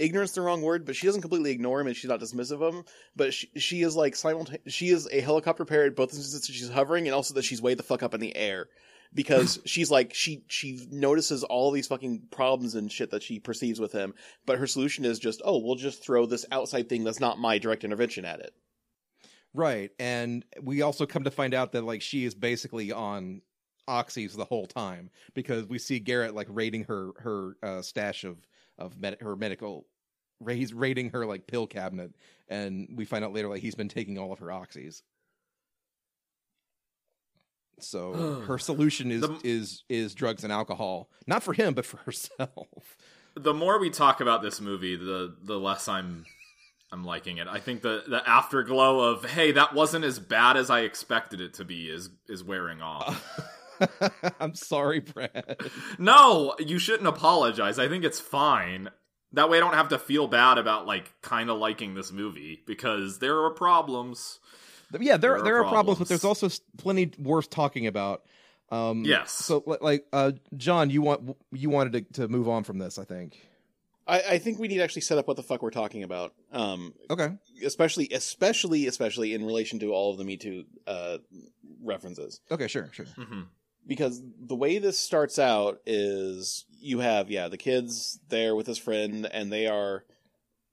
[0.00, 2.74] ignorance the wrong word but she doesn't completely ignore him and she's not dismissive of
[2.74, 2.84] him.
[3.14, 7.06] But she, she is like simulta- she is a helicopter parrot both instances she's hovering
[7.06, 8.68] and also that she's way the fuck up in the air.
[9.12, 13.80] Because she's like she she notices all these fucking problems and shit that she perceives
[13.80, 14.14] with him
[14.46, 17.58] but her solution is just oh we'll just throw this outside thing that's not my
[17.58, 18.52] direct intervention at it.
[19.52, 23.42] Right and we also come to find out that like she is basically on
[23.88, 28.36] oxys the whole time because we see garrett like raiding her her uh, stash of
[28.80, 29.86] of med- her medical
[30.48, 32.12] he's raiding her like pill cabinet
[32.48, 35.02] and we find out later like he's been taking all of her oxys
[37.78, 41.96] so her solution is The- is is drugs and alcohol not for him but for
[42.06, 42.96] herself
[43.36, 46.24] The more we talk about this movie, the the less I'm
[46.92, 47.46] I'm liking it.
[47.46, 51.54] I think the the afterglow of hey, that wasn't as bad as I expected it
[51.54, 53.40] to be is is wearing off.
[54.40, 55.56] i'm sorry brad
[55.98, 57.78] No, you shouldn't apologize.
[57.78, 58.90] I think it's fine.
[59.32, 62.62] That way I don't have to feel bad about like kind of liking this movie
[62.66, 64.40] because there are problems.
[64.98, 68.22] yeah there There are there are problems, but there's also plenty worth talking about
[68.70, 69.32] um Yes.
[69.32, 73.04] so like uh john you want you wanted to, to move on from this i
[73.04, 73.36] think
[74.06, 76.34] I, I think we need to actually set up what the fuck we're talking about
[76.52, 77.30] um okay
[77.64, 81.18] especially especially especially in relation to all of the me too uh
[81.82, 83.46] references okay sure sure Mhm.
[83.86, 88.78] Because the way this starts out is you have yeah the kids there with his
[88.78, 90.04] friend and they are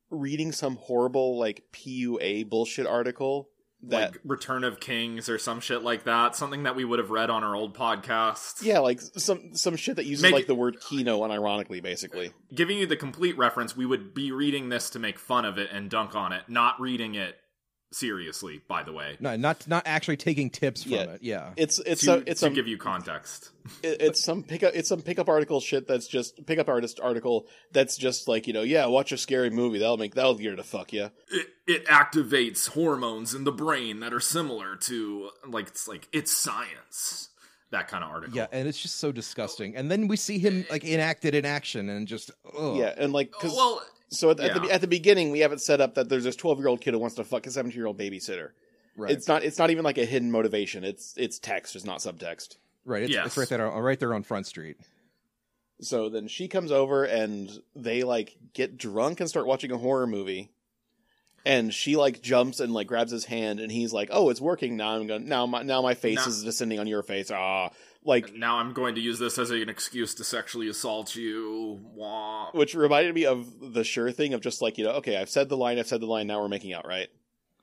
[0.09, 3.49] reading some horrible like pua bullshit article
[3.83, 6.35] that like Return of Kings or some shit like that.
[6.35, 8.63] Something that we would have read on our old podcast.
[8.63, 12.77] yeah like some some shit that uses Make- like the word kino unironically basically Giving
[12.79, 15.89] you the complete reference, we would be reading this to make fun of it and
[15.91, 17.37] dunk on it, not reading it
[17.91, 19.17] seriously, by the way.
[19.19, 21.03] no not not actually taking tips from Yeah.
[21.03, 23.51] it yeah it's it's to, a, it's to some give you context.
[23.81, 27.95] it- it's some pickup it's some pickup article shit that's just pickup artist article that's
[27.97, 30.63] just like you know yeah watch a scary movie that'll make that'll get her to
[30.63, 35.87] fuck you It, it activates hormones in the brain that are similar to like it's
[35.87, 37.29] like it's science.
[37.71, 38.35] That kind of article.
[38.37, 41.89] yeah and it's just so disgusting and then we see him like enacted in action
[41.89, 42.77] and just ugh.
[42.77, 45.59] yeah and like because Well, So at, at the at the beginning, we have it
[45.61, 47.77] set up that there's this 12 year old kid who wants to fuck a 17
[47.77, 48.51] year old babysitter.
[48.95, 50.83] right It's not it's not even like a hidden motivation.
[50.83, 52.55] It's it's text, it's not subtext.
[52.85, 53.03] Right.
[53.03, 53.25] It's, Yes.
[53.27, 54.77] it's right there, on- right there on Front Street.
[55.81, 60.07] So then she comes over and they like get drunk and start watching a horror
[60.07, 60.49] movie.
[61.45, 64.75] And she like jumps and like grabs his hand and he's like, "Oh, it's working
[64.75, 64.89] now.
[64.95, 67.69] I'm going to now my now my face Now- is descending on your face." Ah,
[68.07, 71.79] like Now I'm going to use this as an excuse to sexually assault you.
[71.93, 72.49] Wah.
[72.51, 75.49] which reminded me of the sure thing of just like, you know, okay, I've said
[75.49, 77.09] the line, I've said the line, now we're making out, right?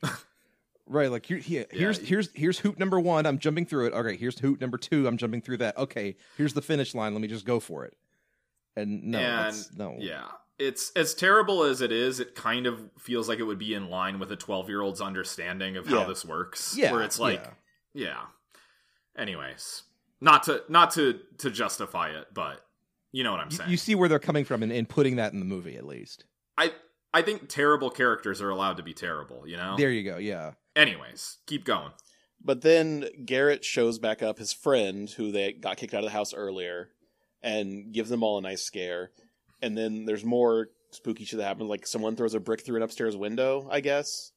[0.86, 1.10] Right.
[1.10, 3.24] Like here, here here's here's here's hoop number one.
[3.24, 3.92] I'm jumping through it.
[3.94, 4.16] Okay.
[4.16, 5.06] Here's hoop number two.
[5.06, 5.78] I'm jumping through that.
[5.78, 6.16] Okay.
[6.36, 7.14] Here's the finish line.
[7.14, 7.96] Let me just go for it.
[8.76, 9.96] And no, and that's, no.
[9.98, 10.26] yeah,
[10.58, 12.20] it's as terrible as it is.
[12.20, 15.00] It kind of feels like it would be in line with a 12 year old's
[15.00, 16.76] understanding of how this works.
[16.76, 17.42] Yeah, where it's like,
[17.94, 18.06] yeah.
[18.06, 18.20] yeah.
[19.16, 19.84] Anyways,
[20.24, 22.60] not to not to to justify it, but
[23.12, 23.70] you know what I'm You, saying.
[23.70, 26.24] you see where they're coming from and, and putting that in the movie at least.
[26.58, 26.72] I
[27.12, 29.46] I think terrible characters are allowed to be terrible.
[29.46, 29.76] You know.
[29.76, 30.16] There you go.
[30.16, 30.52] Yeah.
[30.74, 31.92] Anyways, keep going.
[32.42, 36.10] But then Garrett shows back up his friend who they got kicked out of the
[36.10, 36.88] house earlier
[37.42, 39.12] and gives them all a nice scare.
[39.62, 42.82] And then there's more spooky shit that happens, like someone throws a brick through an
[42.82, 44.32] upstairs window, I guess.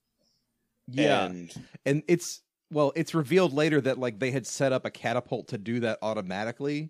[0.88, 1.26] Yeah.
[1.26, 1.52] And
[1.86, 5.58] and it's well, it's revealed later that like they had set up a catapult to
[5.58, 6.90] do that automatically.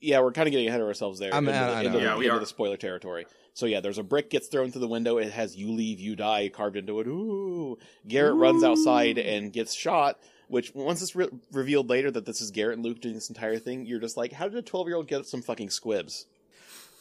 [0.00, 1.34] yeah, we're kind of getting ahead of ourselves there.
[1.34, 1.98] I'm- into, I- I into know.
[1.98, 2.40] the, Yeah, we into are.
[2.40, 3.26] the spoiler territory.
[3.54, 5.18] So yeah, there's a brick gets thrown through the window.
[5.18, 7.08] It has "You leave, you die" carved into it.
[7.08, 7.76] Ooh!
[8.06, 10.18] Garrett runs outside and gets shot.
[10.46, 13.58] Which once it's re- revealed later that this is Garrett and Luke doing this entire
[13.58, 16.24] thing, you're just like, how did a 12 year old get some fucking squibs?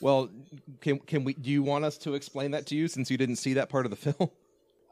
[0.02, 0.30] Well,
[0.82, 1.34] can can we?
[1.36, 3.86] Do you want us to explain that to you since you didn't see that part
[3.86, 4.32] of the film?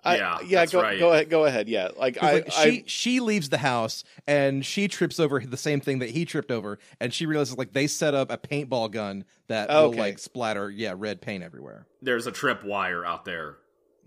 [0.06, 0.60] I, Yeah, yeah.
[0.60, 1.00] that's Go right.
[1.00, 1.30] go ahead.
[1.30, 1.68] Go ahead.
[1.68, 5.40] Yeah, like 'Cause, I, like, I she she leaves the house and she trips over
[5.40, 8.38] the same thing that he tripped over, and she realizes like they set up a
[8.38, 11.88] paintball gun that will like splatter yeah red paint everywhere.
[12.02, 13.58] There's a trip wire out there,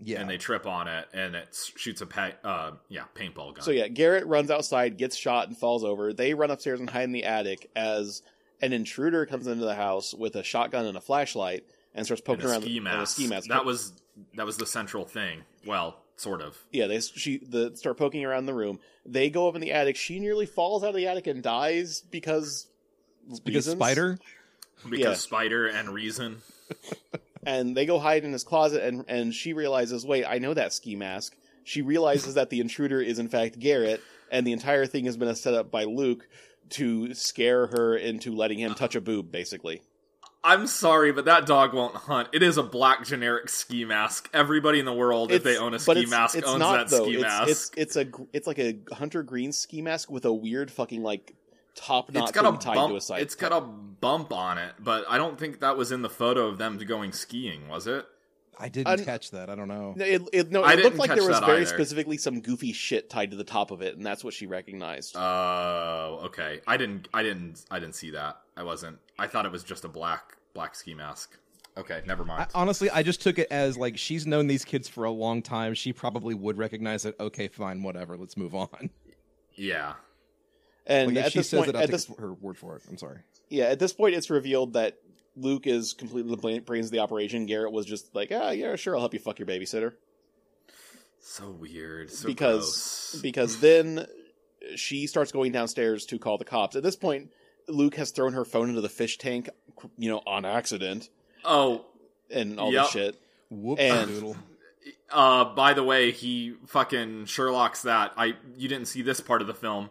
[0.01, 3.61] Yeah, and they trip on it, and it shoots a pa- uh yeah paintball gun.
[3.61, 6.13] So yeah, Garrett runs outside, gets shot, and falls over.
[6.13, 8.21] They run upstairs and hide in the attic as
[8.61, 11.63] an intruder comes into the house with a shotgun and a flashlight
[11.95, 13.47] and starts And poking a around ski and a ski mask.
[13.49, 13.93] That was
[14.35, 15.43] that was the central thing.
[15.65, 16.57] Well, sort of.
[16.71, 16.87] yeah.
[16.87, 18.79] They she the start poking around the room.
[19.05, 19.95] They go up in the attic.
[19.95, 22.67] She nearly falls out of the attic and dies because
[23.43, 23.75] because reasons.
[23.75, 24.19] Spider.
[24.89, 25.13] Because Yeah.
[25.13, 26.41] Spider and Reason.
[27.45, 30.73] and they go hide in his closet and and she realizes wait i know that
[30.73, 34.01] ski mask she realizes that the intruder is in fact garrett
[34.31, 36.27] and the entire thing has been a setup by luke
[36.69, 39.81] to scare her into letting him touch a boob basically
[40.43, 42.29] I'm sorry, but that dog won't hunt.
[42.31, 44.29] It is a black generic ski mask.
[44.33, 46.95] Everybody in the world, if they own a ski it's- mask, it's owns not, that
[46.95, 47.03] though.
[47.03, 47.49] ski it's, mask.
[47.49, 51.35] it's it's a it's like a hunter green ski mask with a weird fucking like
[51.75, 52.91] top knot it's got a tied bump.
[52.91, 55.91] to a side It's got a bump on it, but I don't think that was
[55.91, 58.05] in the photo of them going skiing, was it?
[58.59, 59.49] I didn't Un- catch that.
[59.49, 59.95] I don't know.
[59.97, 61.65] It, it, no, I it looked like there was very either.
[61.65, 65.15] specifically some goofy shit tied to the top of it, and that's what she recognized.
[65.17, 66.59] Oh, okay.
[66.67, 67.07] I didn't.
[67.13, 67.63] I didn't.
[67.71, 68.41] I didn't see that.
[68.57, 68.99] I wasn't.
[69.17, 71.37] I thought it was just a black black ski mask.
[71.77, 72.41] Okay, never mind.
[72.53, 75.41] I, honestly, I just took it as like she's known these kids for a long
[75.41, 75.73] time.
[75.73, 77.15] She probably would recognize it.
[77.19, 78.17] Okay, fine, whatever.
[78.17, 78.89] Let's move on.
[79.55, 79.93] yeah.
[80.85, 82.75] and Like if at she this says point, it, I'll take this her word for
[82.75, 82.81] it.
[82.89, 83.19] I'm sorry.
[83.49, 84.97] Yeah, at this point, it's revealed that
[85.39, 87.45] Luke is completely the brains of the operation.
[87.45, 89.93] Garrett was just like, ah, yeah, sure, I'll help you fuck your babysitter.
[91.19, 92.11] So weird.
[92.11, 93.21] So because gross.
[93.21, 94.05] because then
[94.75, 96.75] she starts going downstairs to call the cops.
[96.75, 97.31] At this point,
[97.67, 99.49] Luke has thrown her phone into the fish tank,
[99.97, 101.09] you know, on accident
[101.45, 101.85] Oh,
[102.29, 102.83] and all Yep.
[102.83, 103.21] this shit.
[103.49, 104.37] Whoops, And- doodle.
[105.11, 108.13] uh, by the way, he fucking Sherlock's that.
[108.17, 109.89] I you didn't see this part of the film.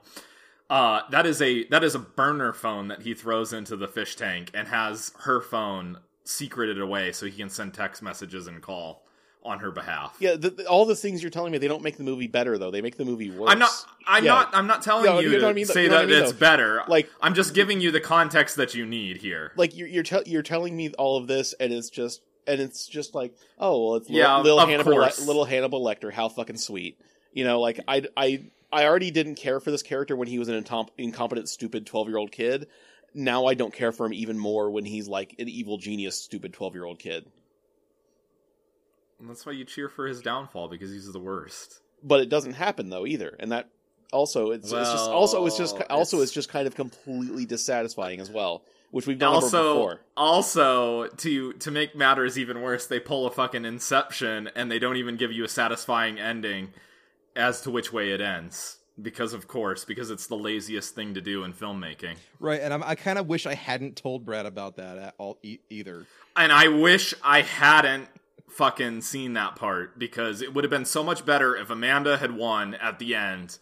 [0.70, 4.16] Uh, that is a that is a burner phone that he throws into the fish
[4.16, 9.02] tank and has her phone secreted away so he can send text messages and call
[9.44, 10.14] on her behalf.
[10.18, 12.58] Yeah, the, the- all the things you're telling me, they don't make the movie better
[12.58, 12.70] though.
[12.70, 13.50] They make the movie worse.
[13.50, 13.70] I'm not.
[14.06, 14.32] I'm Yeah.
[14.34, 14.50] not.
[14.52, 15.64] I'm not telling No, you you know to I mean?
[15.64, 16.38] say You know what I that mean, it's though?
[16.38, 16.82] better.
[16.86, 19.52] Like- I'm just giving you the context that you need here.
[19.56, 22.86] like you're you're, tell you're telling me all of this, and it's just and it's
[22.86, 26.12] just like, oh well, it's Yeah, little, little Hannibal, Le- little Hannibal Lecter.
[26.12, 27.00] How fucking sweet,
[27.32, 27.58] you know?
[27.60, 30.90] Like I I I already didn't care for this character when he was an incom-
[30.98, 32.66] incompetent, stupid twelve year old kid.
[33.14, 36.52] Now I don't care for him even more when he's like an evil genius, stupid
[36.52, 37.26] twelve year old kid.
[39.18, 41.80] And that's why you cheer for his downfall because he's the worst.
[42.02, 43.70] But it doesn't happen though either, and that
[44.12, 48.20] also it's, it's just also it's just also it's- it's just kind of completely dissatisfying
[48.20, 50.00] as well, which we've done also, before.
[50.16, 54.96] also to to make matters even worse, they pull a fucking Inception and they don't
[54.96, 56.72] even give you a satisfying ending
[57.36, 58.76] as to which way it ends.
[59.00, 62.16] Because of course, because it's the laziest thing to do in filmmaking.
[62.40, 65.38] Right, and I'm, I kind of wish I hadn't told Brad about that at all
[65.44, 66.06] e- either.
[66.34, 68.08] And I wish I hadn't
[68.48, 72.36] fucking seen that part because it would have been so much better if Amanda had
[72.36, 73.58] won at the end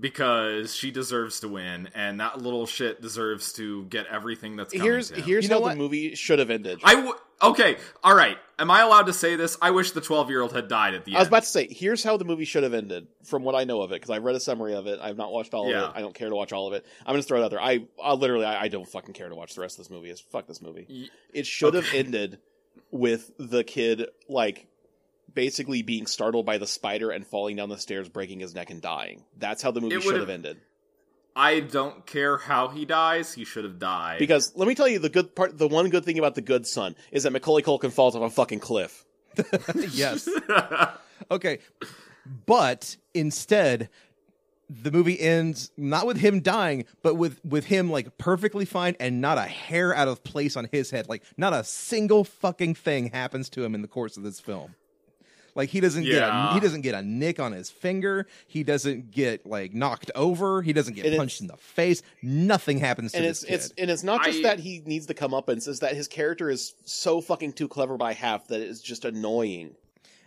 [0.00, 4.84] because she deserves to win, and that little shit deserves to get everything that's coming
[4.86, 5.22] Here's to him.
[5.24, 5.70] here's You know how what?
[5.70, 6.80] the movie should have ended.
[6.82, 8.36] I w- okay, all right.
[8.58, 9.56] Am I allowed to say this?
[9.60, 11.16] I wish the twelve year old had died at the end.
[11.16, 11.32] I was end.
[11.32, 13.90] about to say, here's how the movie should have ended, from what I know of
[13.92, 14.98] it, because I've read a summary of it.
[15.02, 15.82] I've not watched all Yeah.
[15.84, 15.98] of it.
[15.98, 16.86] I don't care to watch all of it.
[17.06, 17.60] I'm gonna throw it out there.
[17.60, 20.10] I, I literally, I, I don't fucking care to watch the rest of this movie.
[20.10, 20.86] It's fuck this movie.
[20.88, 22.38] Y- It should have ended
[22.90, 24.66] with the kid like
[25.34, 28.80] basically being startled by the spider and falling down the stairs, breaking his neck and
[28.80, 29.24] dying.
[29.38, 30.58] That's how the movie should would've- have ended.
[31.34, 33.32] I don't care how he dies.
[33.32, 34.18] He should have died.
[34.18, 36.66] Because let me tell you, the good part, the one good thing about the good
[36.66, 39.04] son is that Macaulay Culkin falls off a fucking cliff.
[39.74, 40.28] yes.
[41.30, 41.60] Okay.
[42.46, 43.88] But instead,
[44.68, 49.20] the movie ends not with him dying, but with with him like perfectly fine and
[49.20, 51.08] not a hair out of place on his head.
[51.08, 54.74] Like not a single fucking thing happens to him in the course of this film.
[55.54, 58.26] Like he doesn't get a, he doesn't get a nick on his finger.
[58.46, 60.62] He doesn't get like knocked over.
[60.62, 62.02] He doesn't get And punched in the face.
[62.22, 65.06] Nothing happens to and this it's it's and it's not just I- that he needs
[65.06, 68.48] to come up and it's that his character is so fucking too clever by half
[68.48, 69.74] that it's just annoying.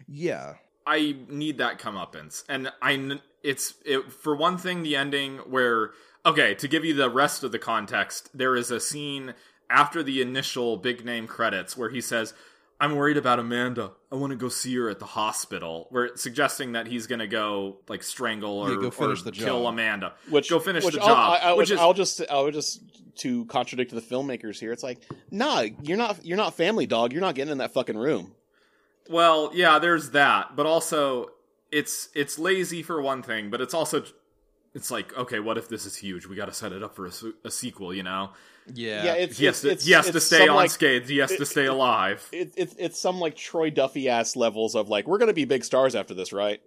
[0.07, 0.55] yeah.
[0.87, 5.91] I need that comeuppance, and I it's it for one thing the ending where
[6.27, 9.33] okay to give you the rest of the context there is a scene
[9.67, 12.35] after the initial big name credits where he says
[12.79, 16.73] I'm worried about Amanda I want to go see her at the hospital We're suggesting
[16.73, 19.73] that he's gonna go like strangle or, Yeah, go finish or the kill job.
[19.73, 22.51] Amanda Which go finish which the I'll, job I, I, which is I'll just I'll
[22.51, 22.81] just
[23.17, 24.73] to contradict the filmmakers here.
[24.73, 24.99] It's like,
[25.31, 27.13] nah, you're not you're not family dog.
[27.13, 28.33] You're not getting in that fucking room.
[29.09, 31.29] Well, yeah, there's that, but also
[31.71, 34.03] it's it's lazy for one thing, but it's also
[34.75, 36.27] it's like okay, what if this is huge?
[36.27, 37.11] We got to set it up for a,
[37.45, 38.31] a sequel, you know.
[38.73, 39.03] Yeah.
[39.05, 41.09] Yeah, it's He has to it's, he has it's to stay some, like, unscathed.
[41.09, 42.27] He has to it- stay it- alive.
[42.31, 45.63] It, it's it's some like Troy Duffy ass levels of like we're gonna be big
[45.63, 46.61] stars after this, right?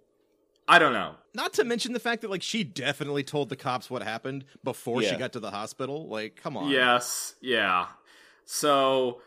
[0.67, 1.15] I don't know.
[1.33, 5.01] Not to mention the fact that like she definitely told the cops what happened before
[5.01, 6.07] she got to the hospital.
[6.07, 6.69] Like, come on.
[6.69, 7.87] Yes, yeah.
[8.45, 9.21] So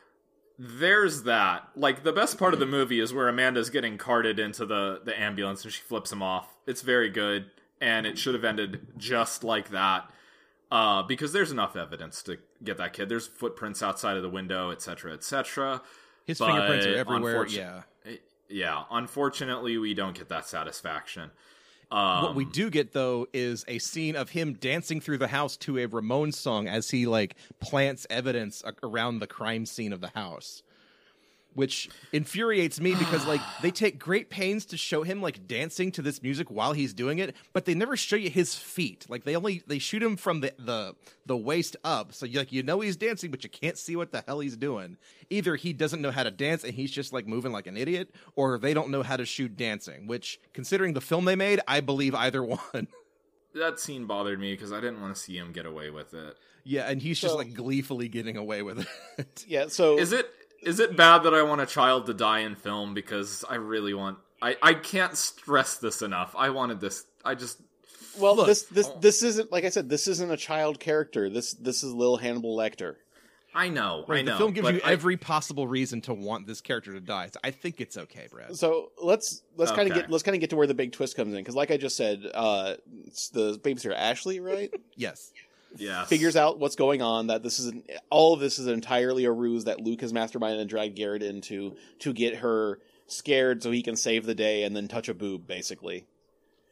[0.59, 1.69] there's that.
[1.77, 5.19] Like the best part of the movie is where Amanda's getting carted into the the
[5.19, 6.47] ambulance and she flips him off.
[6.67, 7.47] It's very good,
[7.83, 10.09] and it should have ended just like that.
[10.71, 13.11] Uh, because there's enough evidence to get that kid.
[13.11, 15.83] There's footprints outside of the window, etc., etc.
[16.25, 17.45] His But fingerprints are everywhere.
[17.45, 17.83] unfortun- Yeah.
[18.49, 21.31] Yeah, unfortunately, we don't get that satisfaction.
[21.91, 25.59] Um, what we do get though is a scene of him dancing through the house
[25.59, 30.09] to a Ramones song as he like plants evidence around the crime scene of the
[30.09, 30.63] house.
[31.55, 36.03] Which infuriates me because like they take great pains to show him like dancing to
[36.03, 39.05] this music while he's doing it, but they never show you his feet.
[39.09, 40.95] Like they only they shoot him from the the,
[41.27, 44.13] the waist up, so you like you know he's dancing, but you can't see what
[44.13, 44.97] the hell he's doing.
[45.31, 48.15] Either he doesn't know how to dance and he's just like moving like an idiot,
[48.35, 50.07] or they don't know how to shoot dancing.
[50.07, 52.89] Which, considering the film they made, I believe either one.
[53.55, 56.37] that scene bothered me because I didn't want to see him get away with it.
[56.65, 58.87] Yeah, and he's just So- like gleefully getting away with
[59.19, 59.45] it.
[59.47, 59.67] Yeah.
[59.69, 60.31] So Is it
[60.63, 63.95] is it bad that I want a child to die in film because I really
[63.95, 66.35] want I I can't stress this enough.
[66.37, 67.05] I wanted this.
[67.25, 67.61] I just
[68.19, 69.89] well Look, this this this isn't like I said.
[69.89, 71.29] This isn't a child character.
[71.31, 72.97] This this is little Hannibal Lecter.
[73.55, 74.05] I know.
[74.09, 74.33] I Right, know.
[74.33, 77.29] the film gives you I- every possible reason to want this character to die.
[77.33, 78.57] So I think it's okay, Brad.
[78.57, 81.17] So let's let's kind of get let's kind of get to where the big twist
[81.17, 84.73] comes in because, like I just said, uh, it's the babysitter Ashley, right?
[84.97, 85.33] Yes.
[85.77, 86.09] Yes.
[86.09, 87.29] figures out what's going on.
[87.29, 90.61] That this is an, all of this is entirely a ruse that Luke has masterminded
[90.61, 94.75] and dragged Garrett into to get her scared so he can save the day and
[94.75, 96.07] then touch a boob, basically.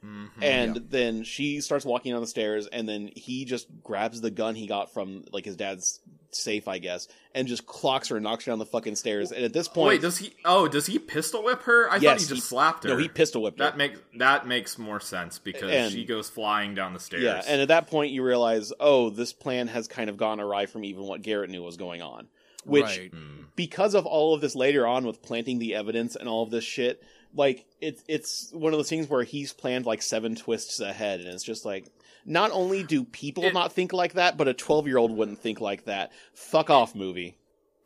[0.05, 0.29] Mhm.
[0.43, 4.55] And then she starts walking down the stairs, and then he just grabs the gun
[4.55, 6.01] he got from like his dad's
[6.33, 9.33] safe, I guess, and just clocks her and knocks her down the fucking stairs.
[9.33, 10.33] And at this point, Wait, does he?
[10.45, 11.91] Oh, does he pistol whip her?
[11.91, 12.91] I Yes, thought he just he- slapped her.
[12.91, 13.65] no, he pistol whipped her.
[13.65, 17.23] That makes that makes more sense because And- she goes flying down the stairs.
[17.25, 20.67] Yeah, and at that point you realize, oh, this plan has kind of gone awry
[20.67, 22.29] from even what Garrett knew was going on.
[22.65, 23.11] Which, right.
[23.11, 23.47] Mm.
[23.57, 26.63] because of all of this later on with planting the evidence and all of this
[26.63, 27.03] shit,
[27.35, 31.29] like it's it's one of those things where he's planned like seven twists ahead, and
[31.29, 31.87] it's just like,
[32.27, 35.39] not only do people It- not think like that, but a twelve year old wouldn't
[35.39, 36.13] think like that.
[36.35, 37.37] Fuck off, movie.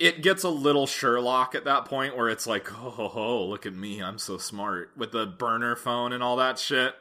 [0.01, 3.65] it gets a little Sherlock at that point where it's like, oh, ho, ho, look
[3.65, 6.95] at me, I'm so smart with the burner phone and all that shit.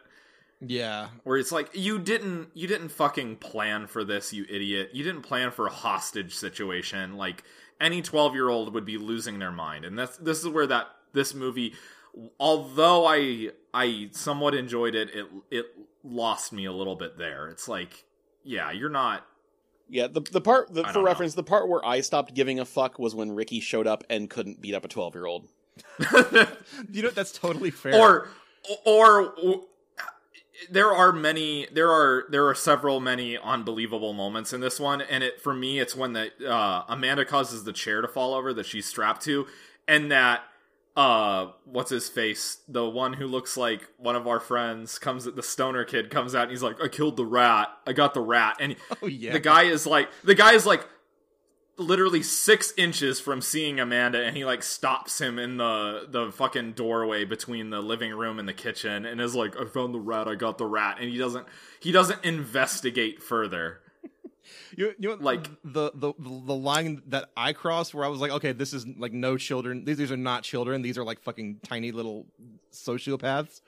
[0.66, 1.08] Yeah.
[1.24, 4.92] Where it's like you didn't you didn't fucking plan for this, you idiot.
[4.94, 7.18] You didn't plan for a hostage situation.
[7.18, 7.44] Like
[7.82, 10.88] any twelve year old would be losing their mind, and that's this is where that
[11.12, 11.74] this movie,
[12.40, 15.66] although I I somewhat enjoyed it, it it
[16.04, 17.48] lost me a little bit there.
[17.48, 18.06] It's like,
[18.44, 19.26] yeah, you're not.
[19.90, 21.10] Yeah, the the part the, for don't know.
[21.10, 24.30] reference, the part where I stopped giving a fuck was when Ricky showed up and
[24.30, 25.48] couldn't beat up a twelve year old.
[26.92, 27.96] You know that's totally fair.
[27.96, 28.28] or
[28.86, 29.34] or
[30.70, 35.24] there are many there are there are several many unbelievable moments in this one and
[35.24, 38.66] it for me it's when the uh amanda causes the chair to fall over that
[38.66, 39.48] she's strapped to
[39.88, 40.44] and that
[40.96, 45.42] uh what's his face the one who looks like one of our friends comes the
[45.42, 48.58] stoner kid comes out and he's like i killed the rat i got the rat
[48.60, 49.34] and Oh yeah.
[49.34, 50.88] the guy is like the guy is like
[51.78, 56.74] literally six inches from seeing Amanda, and he like stops him in the the fucking
[56.74, 60.28] doorway between the living room and the kitchen, and is like, "I found the rat.
[60.28, 61.48] I got the rat," and he doesn't
[61.80, 63.80] he doesn't investigate further.
[64.76, 68.32] You, you know, Like- the, the the line that I crossed where I was like,
[68.32, 69.86] okay, this is like no children.
[69.86, 70.82] These, these are not children.
[70.82, 72.26] These are like fucking tiny little
[72.72, 73.62] sociopaths.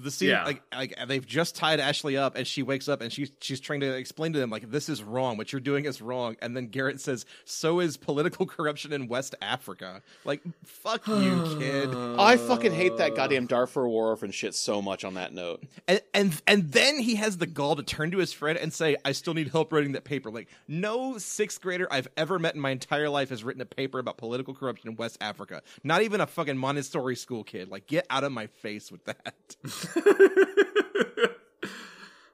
[0.00, 0.44] The scene, Yeah.
[0.44, 3.80] like, like they've just tied Ashley up, and she wakes up and she's she's trying
[3.80, 5.36] to explain to them like this is wrong.
[5.36, 6.36] What you're doing is wrong.
[6.40, 11.88] And then Garrett says, "So is political corruption in West Africa." Like, fuck you, kid.
[12.18, 15.04] I fucking hate that goddamn Darfur War orphan shit so much.
[15.04, 18.32] On that note, And, and and then he has the gall to turn to his
[18.32, 22.08] friend and say, "I still need help writing that paper." Like no sixth grader I've
[22.16, 25.18] ever met in my entire life has written a paper about political corruption in West
[25.20, 25.62] Africa.
[25.82, 27.68] Not even a fucking Montessori school kid.
[27.70, 29.56] Like get out of my face with that.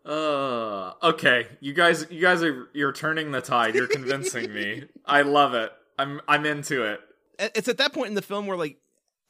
[0.07, 3.75] Uh, okay, you guys, you guys are you're turning the tide.
[3.75, 4.85] You're convincing me.
[5.07, 5.73] I love it.
[5.99, 7.01] I'm I'm into it.
[7.39, 8.77] It's at that point in the film where like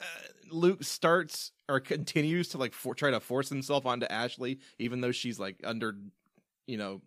[0.01, 0.05] uh,
[0.51, 5.13] Luke starts or continues to like for, try to force himself onto Ashley, even though
[5.13, 5.95] she's like under,
[6.67, 7.01] you know,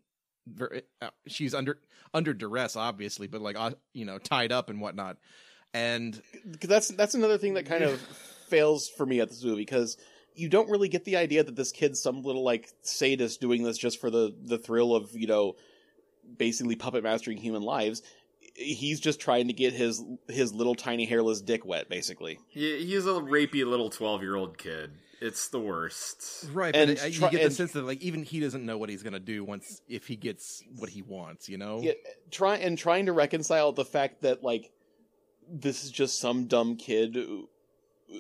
[0.47, 1.79] ver- uh, she's under
[2.15, 5.19] under duress, obviously, but like uh, you know tied up and whatnot.
[5.75, 6.15] And
[6.59, 8.01] 'Cause that's that's another thing that kind of
[8.49, 9.99] fails for me at this movie because
[10.39, 13.77] you don't really get the idea that this kid's some little like sadist doing this
[13.79, 15.57] just for the the thrill of you know
[16.37, 18.03] basically puppet mastering human lives.
[18.55, 22.39] He's just trying to get his his little tiny hairless dick wet, basically.
[22.49, 24.91] He, he's a rapey little twelve year old kid.
[25.21, 26.47] It's the worst.
[26.53, 28.89] Right, And but you get the and- sense that like even he doesn't know what
[28.89, 31.81] he's gonna do once if he gets what he wants, you know?
[31.83, 31.93] Yeah,
[32.31, 34.71] try and trying to reconcile the fact that like
[35.51, 37.49] this is just some dumb kid who,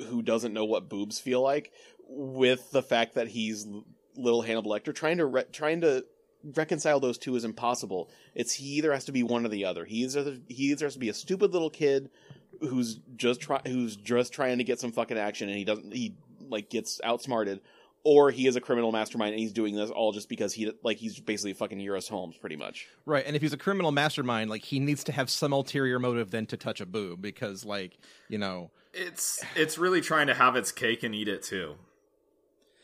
[0.07, 1.71] who doesn't know what boobs feel like
[2.09, 3.67] with the fact that he's
[4.17, 6.05] little Hannibal Lecter trying to re- trying to
[6.43, 8.11] reconcile those two is impossible.
[8.35, 9.85] It's he either has to be one or the other.
[9.85, 12.11] He either he either has to be a stupid little kid
[12.61, 16.15] who's just try who's just trying to get some fucking action and he doesn't he
[16.49, 17.61] like gets outsmarted
[18.05, 20.97] or he is a criminal mastermind and he's doing this all just because he like
[20.97, 22.89] he's basically fucking Eurus Holmes pretty much.
[23.05, 26.31] Right, and if he's a criminal mastermind, like he needs to have some ulterior motive
[26.31, 27.99] than to touch a boob because like,
[28.29, 31.75] you know, It's it's really trying to have its cake and eat it too.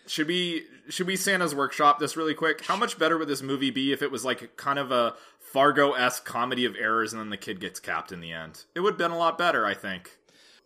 [0.06, 2.64] Should we should we Santa's workshop this really quick?
[2.64, 5.92] How much better would this movie be if it was like kind of a Fargo
[5.92, 8.64] esque comedy of errors and then the kid gets capped in the end?
[8.74, 10.10] It would have been a lot better, I think.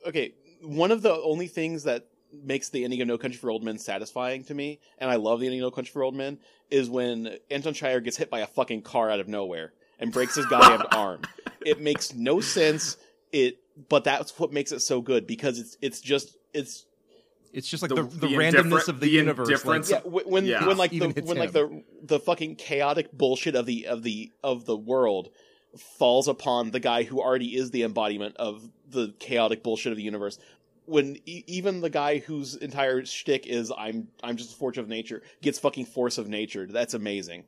[0.07, 3.63] okay, one of the only things that makes the ending of No Country for Old
[3.65, 6.39] Men satisfying to me, and I love the ending of No Country for Old Men,
[6.71, 10.35] is when Anton Chigurh gets hit by a fucking car out of nowhere and breaks
[10.35, 11.23] his goddamn arm.
[11.65, 12.97] It makes no sense.
[13.33, 13.59] It,
[13.89, 16.85] but that's what makes it so good because it's it's just it's
[17.53, 19.65] it's just like The- the, the, the randomness of the, the universe.
[19.65, 20.67] Like, yeah when Yeah.
[20.67, 24.03] when like Even the hits when like the the fucking chaotic bullshit of the of
[24.03, 25.31] the of the world
[25.99, 30.03] falls upon the guy who already is the embodiment of the chaotic bullshit of the
[30.03, 30.39] universe.
[30.87, 34.89] When e- even the guy whose entire shtick is "I'm I'm just a force of
[34.89, 36.67] nature" gets fucking force of nature.
[36.67, 37.45] That's amazing.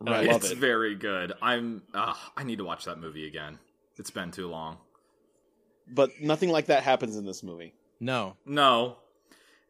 [0.00, 0.26] And I Right.
[0.28, 0.58] love it's it.
[0.58, 1.32] very good.
[1.40, 3.58] I'm uh, I need to watch that movie again.
[3.96, 4.76] It's been too long.
[5.88, 7.72] But nothing like that happens in this movie.
[8.00, 8.96] no, No.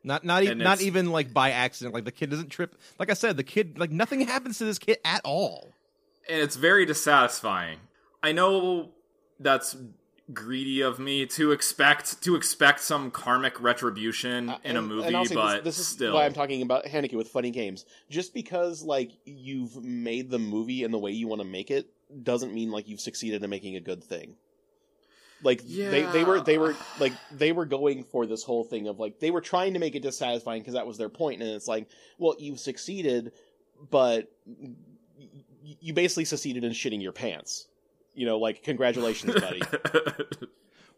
[0.07, 1.95] Not not even not even like by accident.
[1.95, 2.77] Like the kid doesn't trip.
[2.99, 5.75] Like I said, the kid like nothing happens to this kid at all.
[6.29, 7.79] and it's very dissatisfying.
[8.23, 8.91] I know
[9.39, 9.77] that's
[10.33, 15.17] greedy of me to expect to expect some karmic retribution Uh, in a movie, and
[15.17, 17.85] I'll but this, this is still, why I'm talking about Haneke with funny games.
[18.11, 21.89] Just because like you've made the movie in the way you want to make it
[22.23, 24.37] doesn't mean like you've succeeded in making a good thing.
[25.47, 28.99] Like they, they were they were like they were going for this whole thing of
[28.99, 31.69] like they were trying to make it dissatisfying because that was their point, and it's
[31.69, 31.89] like,
[32.19, 33.33] well, you succeeded,
[33.91, 34.75] but y-
[35.19, 37.69] y- you basically succeeded in shitting your pants.
[38.13, 39.63] You know, like congratulations, buddy.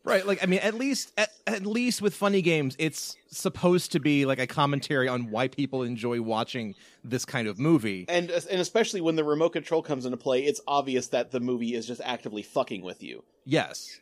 [0.05, 4.01] Right, like I mean, at least at, at least with funny games, it's supposed to
[4.01, 8.07] be like a commentary on why people enjoy watching this kind of movie.
[8.09, 11.74] and and especially when the remote control comes into play, it's obvious that the movie
[11.74, 13.22] is just actively fucking with you.
[13.44, 14.01] Yes,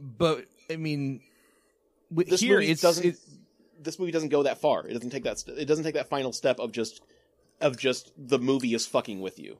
[0.00, 1.20] but I mean,
[2.10, 3.04] This here movie it's doesn't.
[3.06, 3.18] it-
[3.82, 4.86] this movie doesn't go that far.
[4.86, 5.38] It doesn't take that.
[5.38, 7.00] St- it doesn't take that final step of just
[7.62, 9.56] of just the movie is fucking with you.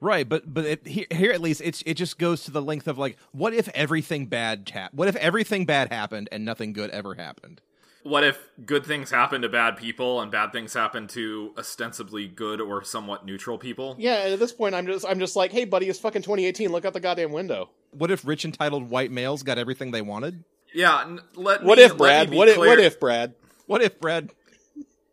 [0.00, 2.86] right, but but it, here, here at least it's it just goes to the length
[2.86, 6.90] of like, what if everything bad hap- What if everything bad happened and nothing good
[6.90, 7.60] ever happened?
[8.04, 12.60] what if good things happen to bad people and bad things happen to ostensibly good
[12.60, 13.96] or somewhat neutral people?
[13.98, 16.70] Yeah, at this point, I'm just I'm just like, hey, buddy, it's fucking 2018.
[16.70, 17.70] Look out the goddamn window.
[17.98, 20.44] What if rich entitled white males got everything they wanted?
[20.74, 21.02] Yeah.
[21.02, 22.30] n- Let What me, if, let Brad?
[22.30, 23.34] me What if, what if, Brad?
[23.66, 24.30] What if Brad?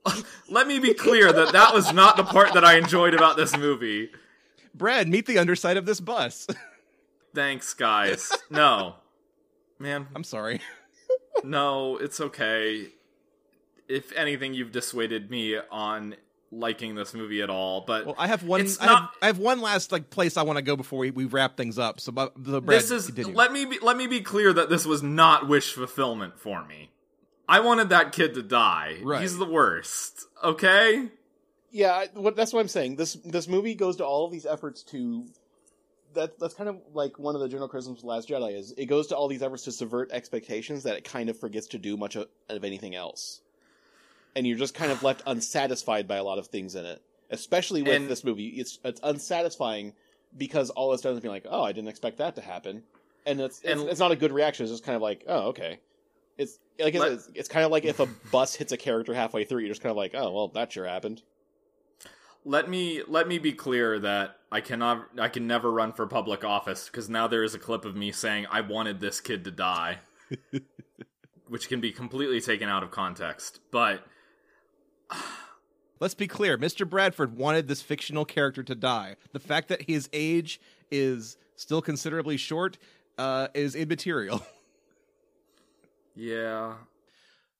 [0.50, 3.56] Let me be clear that that was not the part that I enjoyed about this
[3.56, 4.10] movie.
[4.76, 6.46] Brad, meet the underside of this bus.
[7.34, 8.32] Thanks, guys.
[8.50, 8.96] No,
[9.80, 10.08] man.
[10.14, 10.60] I'm sorry.
[11.44, 12.90] No, it's okay.
[13.88, 16.16] If anything, you've dissuaded me on
[16.60, 17.82] liking this movie at all.
[17.82, 18.62] But Well, I have one.
[18.62, 21.00] It's I, not- have, I have one last like place I want to go before
[21.00, 22.00] we, we wrap things up.
[22.00, 23.36] So, but the Brad, this is continue.
[23.36, 26.92] let me be, let me be clear that this was not wish fulfillment for me.
[27.48, 29.00] I wanted that kid to die.
[29.02, 29.22] Right.
[29.22, 30.28] He's the worst.
[30.44, 31.10] Okay.
[31.72, 32.96] Yeah, I- what that's what I'm saying.
[32.98, 35.26] This this movie goes to all of these efforts to
[36.14, 38.74] that that's kind of like one of the general criticisms of The Last Jedi is
[38.78, 41.80] it goes to all these efforts to subvert expectations that it kind of forgets to
[41.80, 43.42] do much of, of anything else.
[44.36, 47.02] And you're just kind of left unsatisfied by a lot of things in it.
[47.30, 48.48] Especially with And- this movie.
[48.48, 49.94] It's it's unsatisfying
[50.38, 52.84] because all it's done is be like, "Oh, I didn't expect that to happen."
[53.26, 54.64] And it's it's, And- it's not a good reaction.
[54.66, 55.80] It's just kind of like, "Oh, okay."
[56.38, 59.46] It's like Let- it's, it's kind of like if a bus hits a character halfway
[59.46, 61.22] through, you're just kind of like, "Oh, well, that sure happened."
[62.46, 66.44] Let me let me be clear that I cannot I can never run for public
[66.44, 69.52] office because now there is a clip of me saying I wanted this kid to
[69.52, 70.00] die,
[71.48, 73.60] which can be completely taken out of context.
[73.72, 74.06] But
[76.00, 76.58] Let's be clear.
[76.58, 76.90] Mr.
[76.90, 79.16] Bradford wanted this fictional character to die.
[79.32, 80.60] The fact that his age
[80.92, 82.78] is still considerably short
[83.18, 84.46] uh, is immaterial.
[86.16, 86.76] yeah,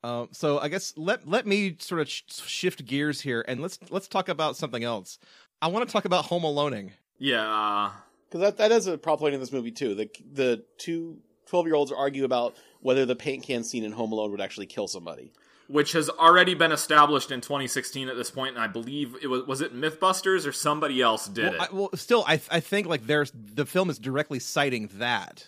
[0.04, 3.80] Um, so I guess let let me sort of sh- shift gears here and let's
[3.90, 5.20] let's talk about something else.
[5.62, 6.92] I want to talk about home aloneing.
[7.18, 7.92] yeah.
[8.28, 9.94] Because that, that is a problem point in this movie, too.
[9.94, 14.12] The, the two 12 year olds argue about whether the paint can scene in Home
[14.12, 15.32] Alone would actually kill somebody.
[15.74, 19.48] Which has already been established in 2016 at this point, and I believe it was
[19.48, 21.62] was it MythBusters or somebody else did well, it.
[21.62, 25.48] I, well, still, I I think like there's the film is directly citing that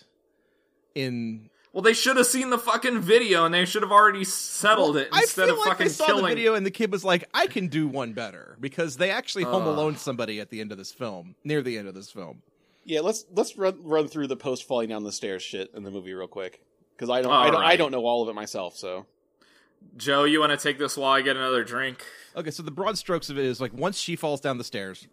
[0.96, 1.48] in.
[1.72, 5.04] well, they should have seen the fucking video, and they should have already settled Well,
[5.04, 6.24] it I instead feel of like fucking they saw killing.
[6.24, 9.44] the video and the kid was like, "I can do one better," because they actually
[9.44, 12.42] home alone somebody at the end of this film, near the end of this film.
[12.84, 15.90] Yeah, let's let's run, run through the post falling down the stairs shit in the
[15.92, 16.62] movie real quick.
[16.96, 19.06] Because I don't, I, don't I don't know all of it myself, so.
[19.96, 22.04] Joe, you want to take this while I get another drink?
[22.36, 25.06] Okay, so the broad strokes of it is like once she falls down the stairs,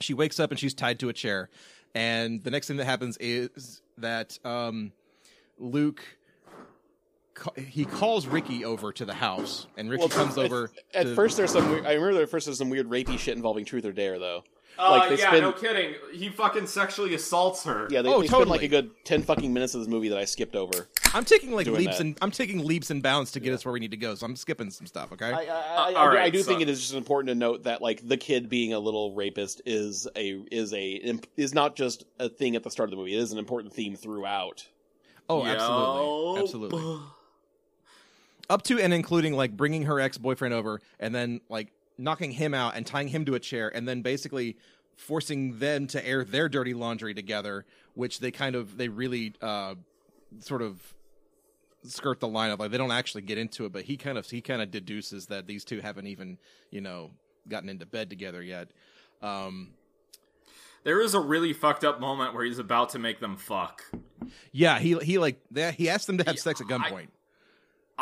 [0.00, 1.48] she wakes up and she's tied to a chair,
[1.94, 4.92] and the next thing that happens is that um,
[5.58, 6.02] Luke
[7.56, 10.70] he calls Ricky over to the house, and Ricky comes at- over.
[10.92, 11.70] At, to- first, there's some.
[11.70, 14.44] weird- I remember at first there's some weird rapey shit involving Truth or Dare, though.
[14.78, 15.94] Uh, Like, they yeah, spend- no kidding.
[16.12, 17.86] He fucking sexually assaults her.
[17.90, 20.16] Yeah, they, Oh, they spend like a good ten fucking minutes of this movie that
[20.18, 20.88] I skipped over.
[21.12, 22.00] I'm taking like leaps that.
[22.00, 24.14] and I'm taking leaps and bounds to get us where we need to go.
[24.14, 25.12] So I'm skipping some stuff.
[25.12, 25.26] Okay.
[25.26, 26.94] I, I, I, Uh, I, all do- right, I do so- think it is just
[26.94, 31.18] important to note that like the kid being a little rapist is a is a
[31.36, 33.14] is not just a thing at the start of the movie.
[33.16, 34.66] It is an important theme throughout.
[35.28, 35.50] oh, Yo.
[35.52, 37.00] absolutely, absolutely.
[38.48, 41.68] up to and including like bringing her ex-boyfriend over and then like
[42.00, 44.56] knocking him out and tying him to a chair and then basically
[44.96, 49.74] forcing them to air their dirty laundry together which they kind of they really uh
[50.40, 50.94] sort of
[51.84, 54.28] skirt the line of like they don't actually get into it but he kind of
[54.28, 56.36] he kind of deduces that these two haven't even
[56.70, 57.10] you know
[57.48, 58.68] gotten into bed together yet
[59.22, 59.70] um
[60.84, 63.84] There is a really fucked up moment where he's about to make them fuck.
[64.52, 67.08] yeah he he like that he asked them to have Yeah, sex at gunpoint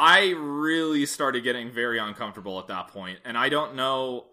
[0.01, 4.27] I really started getting very uncomfortable at that point, and I don't know.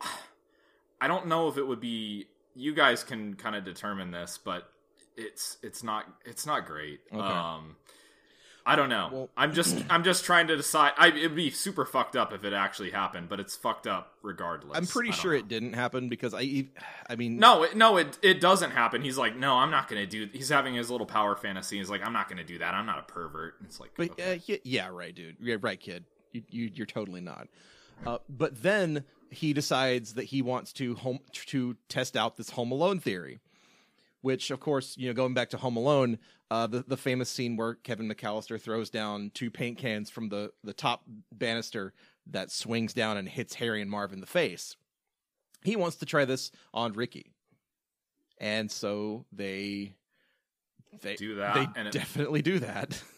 [1.01, 2.28] I don't know if it would be.
[2.53, 4.70] You guys can kind of determine this, but
[5.18, 6.99] it's it's not it's not great.
[7.11, 7.20] Okay.
[7.20, 7.78] Um,
[8.68, 9.09] I don't know.
[9.11, 10.93] Well- I'm just I'm just trying to decide.
[10.97, 14.76] I, it'd be super fucked up if it actually happened, but it's fucked up regardless.
[14.78, 15.38] i'm pretty sure know.
[15.39, 16.66] it didn't happen because I
[17.09, 19.01] I mean No, it, no, it it doesn't happen.
[19.03, 20.28] He's like, no, I'm not gonna do.
[20.34, 21.78] He's having his little power fantasy.
[21.78, 22.74] He's like, I'm not gonna do that.
[22.74, 23.55] I'm not a pervert.
[23.66, 24.36] It's like, But okay.
[24.36, 25.38] uh, yeah, yeah, right, dude.
[25.39, 26.05] Yeah, right, kid.
[26.32, 27.47] You, you you're totally not.
[28.05, 32.72] Uh, but then he decides that he wants to home to test out this Home
[32.72, 33.39] Alone theory,
[34.26, 36.18] which, of course, you know, going back to Home Alone,
[36.50, 40.52] uh, the the famous scene where Kevin McAllister throws down two paint cans from the
[40.64, 41.94] the top banister
[42.32, 44.76] that swings down and hits Harry and Marv in the face.
[45.64, 47.34] He wants to try this on Ricky,
[48.40, 49.94] and so they
[51.04, 53.02] they Do that, They and it- definitely do that.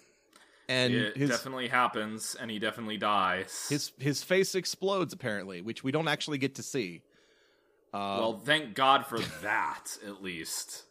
[0.69, 3.67] And it his definitely happens, and he definitely dies.
[3.69, 7.03] his his face explodes apparently, which we don't actually get to see.
[7.93, 10.83] Uh, well, thank God for that, at least.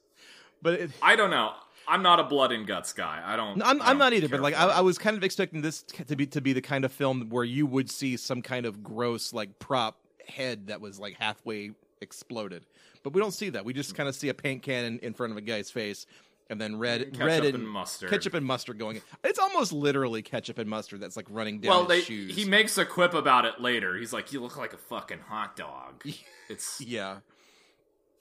[0.66, 1.52] But it, I don't know.
[1.86, 3.22] I'm not a blood and guts guy.
[3.24, 3.62] I don't.
[3.62, 4.66] I'm, I I'm don't either, but like I.
[4.66, 7.44] I was kind of expecting this to be to be the kind of film where
[7.44, 9.96] you would see some kind of gross like prop
[10.26, 12.66] head that was like halfway exploded,
[13.04, 13.64] but we don't see that.
[13.64, 16.04] We just kind of see a paint can in, in front of a guy's face,
[16.50, 18.10] and then red, Ketchup red and mustard.
[18.10, 19.00] ketchup and mustard going.
[19.22, 22.34] It's almost literally ketchup and mustard that's like running down well, his they, shoes.
[22.34, 23.96] he makes a quip about it later.
[23.96, 26.02] He's like, "You look like a fucking hot dog."
[26.48, 27.18] It's Yeah.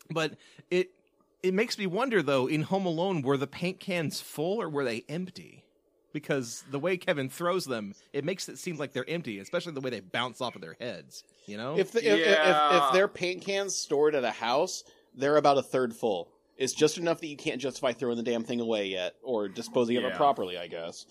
[0.09, 0.35] But
[0.71, 0.91] it
[1.43, 4.83] it makes me wonder though, in Home Alone, were the paint cans full or were
[4.83, 5.63] they empty?
[6.13, 9.81] Because the way Kevin throws them, it makes it seem like they're empty, especially the
[9.81, 11.23] way they bounce off of their heads.
[11.45, 11.77] You know?
[11.77, 12.87] If, the, if, if, if Yeah.
[12.87, 16.29] if their paint cans stored at a house, they're about a third full.
[16.57, 19.97] It's just enough that you can't justify throwing the damn thing away yet, or disposing
[19.97, 21.05] of it properly, I guess.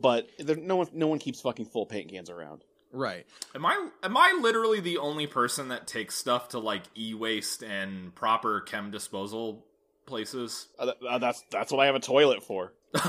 [0.00, 0.28] But
[0.58, 2.64] no one, no one keeps fucking full paint cans around.
[2.94, 3.26] Right.
[3.54, 8.14] Am I am I literally the only person that takes stuff to like e-waste and
[8.14, 9.64] proper chem disposal
[10.06, 10.68] places?
[10.78, 12.72] Uh, th- uh, that's that's what I have a toilet for.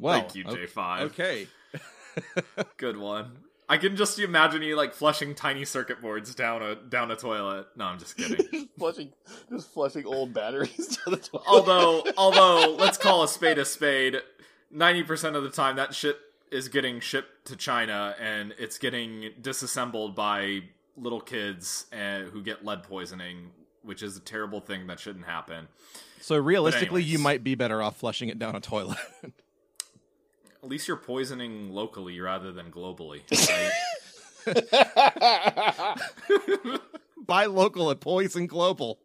[0.00, 1.10] Well, Thank you, J Five.
[1.10, 1.46] Okay.
[2.78, 3.32] Good one.
[3.68, 7.66] I can just imagine you like flushing tiny circuit boards down a down a toilet.
[7.76, 8.46] No, I'm just kidding.
[8.50, 9.12] just flushing,
[9.50, 11.44] just flushing old batteries down the toilet.
[11.46, 14.16] although although let's call a spade a spade.
[14.72, 16.16] Ninety percent of the time, that shit
[16.50, 20.60] is getting shipped to China and it's getting disassembled by
[20.96, 23.50] little kids uh, who get lead poisoning,
[23.82, 25.68] which is a terrible thing that shouldn't happen.
[26.20, 28.98] So realistically, you might be better off flushing it down a toilet.
[30.62, 33.22] At least you're poisoning locally rather than globally.
[34.46, 34.46] Right?
[37.26, 38.98] Buy local at Poison Global.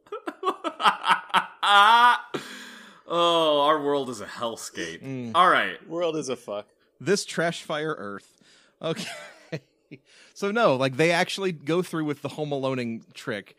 [3.06, 5.34] oh, our world is a hellscape.
[5.36, 5.86] All right.
[5.90, 6.68] World is a fuck.
[7.00, 8.38] This trash fire earth
[8.82, 9.10] okay
[10.34, 13.56] so no like they actually go through with the home aloneing trick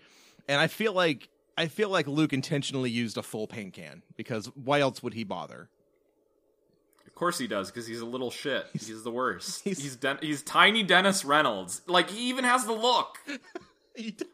[0.48, 4.46] and i feel like i feel like luke intentionally used a full paint can because
[4.54, 5.68] why else would he bother
[7.06, 8.66] Of course he does, because he's a little shit.
[8.74, 9.64] He's, the worst.
[9.64, 11.80] he's- He's Den- he's tiny Dennis Reynolds.
[11.86, 13.16] Like he even has the look.
[13.96, 14.26] he does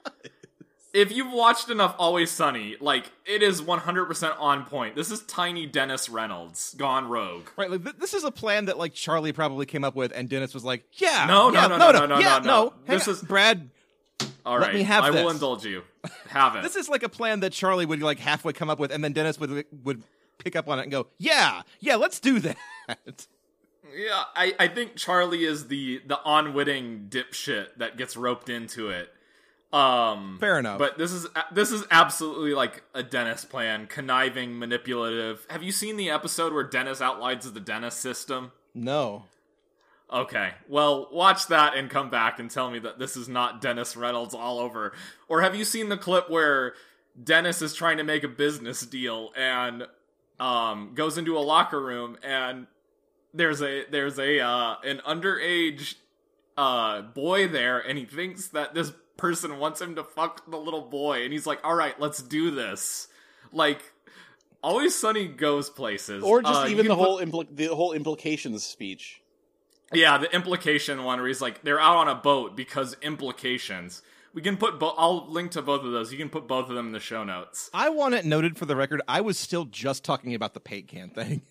[0.94, 4.94] If you've watched enough Always Sunny, like it is 100% on point.
[4.94, 7.48] This is tiny Dennis Reynolds gone rogue.
[7.56, 10.28] right like th- this is a plan that like charlie probably came up with and
[10.28, 12.74] dennis was like yeah No, no, yeah, no, no no, no, yeah, no, no.
[12.86, 13.14] This on.
[13.14, 13.70] is- brad
[14.44, 15.82] all right, Let me have I will indulge you.
[16.28, 16.62] Have it.
[16.62, 19.12] this is like a plan that charlie would like halfway come up with and then
[19.12, 20.02] dennis would would
[20.38, 22.56] pick up on it and go yeah yeah let's do that
[23.94, 29.12] Yeah, I, I think Charlie is the the unwitting dipshit that gets roped into it.
[29.72, 30.78] Um, Fair enough.
[30.78, 35.46] But this is this is absolutely like a Dennis plan, conniving, manipulative.
[35.48, 38.52] Have you seen the episode where Dennis outlines the Dennis system?
[38.74, 39.24] no
[40.12, 43.96] Okay, well, watch that and come back and tell me that this is not Dennis
[43.96, 44.92] Reynolds all over.
[45.26, 46.74] Or have you seen the clip where
[47.22, 49.86] Dennis is trying to make a business deal and
[50.38, 52.66] um, goes into a locker room and
[53.32, 55.94] there's a there's a uh, an underage
[56.58, 58.92] uh, boy there and he thinks that this
[59.22, 62.50] person wants him to fuck the little boy and he's like, "All right, let's do
[62.50, 63.08] this."
[63.52, 63.80] Like.
[64.64, 68.62] Always Sunny goes places, Or just Uh, even the put- whole impl- the whole implications
[68.64, 69.20] speech.
[69.92, 74.02] yeah, the implication one where he's like they're out on a boat because implications.
[74.34, 74.94] We can put both.
[74.96, 76.12] I'll link to both of those.
[76.12, 77.70] You can put both of them in the show notes.
[77.74, 80.86] i want it noted for the record i was still just talking about the paint
[80.86, 81.42] can thing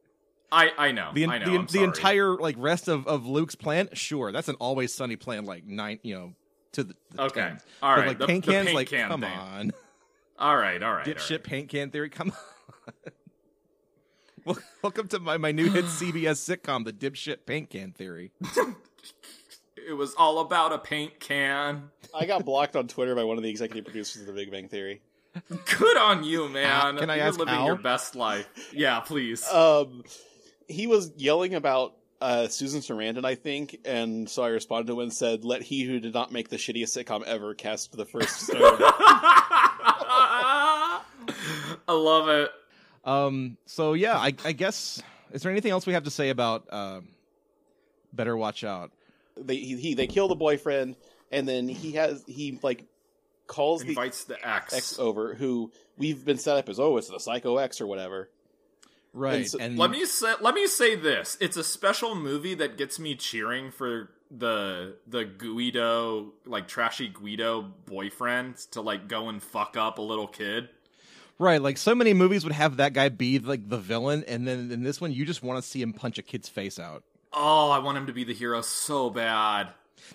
[0.52, 1.10] I I know.
[1.12, 1.46] The, I know.
[1.46, 1.84] the, I'm the sorry.
[1.86, 5.98] entire like rest of, of Luke's plan, sure, that's an always sunny plan, like nine,
[6.04, 6.32] you know,
[6.72, 7.40] to the, the Okay.
[7.40, 7.60] 10.
[7.82, 9.32] All But, like The- paint the cans, paint like can come thing.
[9.32, 9.72] on,
[10.38, 10.82] All right.
[10.82, 11.06] All right.
[11.06, 11.44] all dipshit right.
[11.44, 12.30] paint can theory, come
[12.86, 12.94] on.
[14.44, 18.32] well, welcome to my, my new hit CBS sitcom, the dipshit paint can theory.
[19.88, 21.90] It was all about a paint can.
[22.14, 24.68] I got blocked on Twitter by one of the executive producers of The Big Bang
[24.68, 25.00] Theory.
[25.48, 26.66] Good on you, man.
[26.70, 27.66] How- can I You're ask living how?
[27.66, 28.46] your best life.
[28.72, 29.44] Yeah, please.
[29.48, 30.04] Um,
[30.68, 35.00] he was yelling about uh, Susan Sarandon, I think, and so I responded to him
[35.00, 38.40] and said, "Let he who did not make the shittiest sitcom ever cast the first
[38.40, 38.58] stone."
[41.82, 42.50] I love it.
[43.04, 45.02] Um, so yeah, I, I guess
[45.32, 47.08] is there anything else we have to say about um,
[48.12, 48.90] Better Watch Out?
[49.36, 50.96] they he, he they kill the boyfriend,
[51.30, 52.84] and then he has he like
[53.46, 54.74] calls the Invites the ex.
[54.74, 58.30] ex over, who we've been set up as oh, it's the Psycho X or whatever.
[59.12, 61.36] Right, so- and Let me say let me say this.
[61.40, 67.62] It's a special movie that gets me cheering for the the Guido like trashy Guido
[67.86, 70.68] boyfriend to like go and fuck up a little kid.
[71.38, 74.70] Right, like so many movies would have that guy be like the villain, and then
[74.70, 77.02] in this one, you just want to see him punch a kid's face out.
[77.32, 79.68] Oh, I want him to be the hero so bad.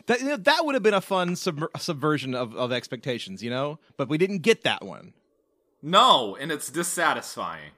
[0.06, 3.50] That you know, that would have been a fun sub- subversion of, of expectations, you
[3.50, 3.80] know.
[3.98, 5.14] But we didn't get that one.
[5.82, 7.72] No, and it's dissatisfying.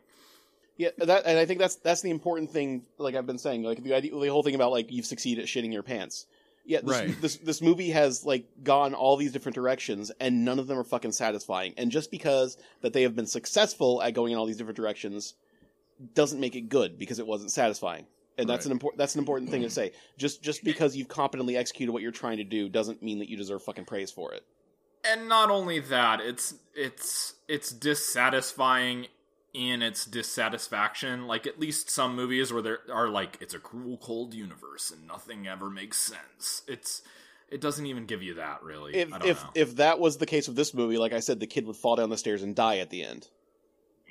[0.77, 2.83] Yeah, that and I think that's that's the important thing.
[2.97, 5.47] Like I've been saying, like the idea, the whole thing about like you've succeeded at
[5.47, 6.25] shitting your pants.
[6.65, 7.21] Yeah, this, Right.
[7.21, 10.83] this this movie has like gone all these different directions, and none of them are
[10.83, 11.73] fucking satisfying.
[11.77, 15.33] And just because that they have been successful at going in all these different directions,
[16.13, 18.05] doesn't make it good because it wasn't satisfying.
[18.37, 18.65] And that's Right.
[18.67, 19.93] an important that's an important thing to say.
[20.19, 23.37] Just just because you've competently executed what you're trying to do doesn't mean that you
[23.37, 24.43] deserve fucking praise for it.
[25.03, 29.07] and not only that it's it's it's dissatisfying
[29.53, 33.97] in its dissatisfaction like at least some movies where there are like it's a cruel
[33.97, 37.01] cold universe and nothing ever makes sense it's
[37.49, 40.17] it doesn't even give you that really If i don't if know if that was
[40.17, 42.43] the case with this movie, like I said, the kid would fall down the stairs
[42.43, 43.29] and die at the end.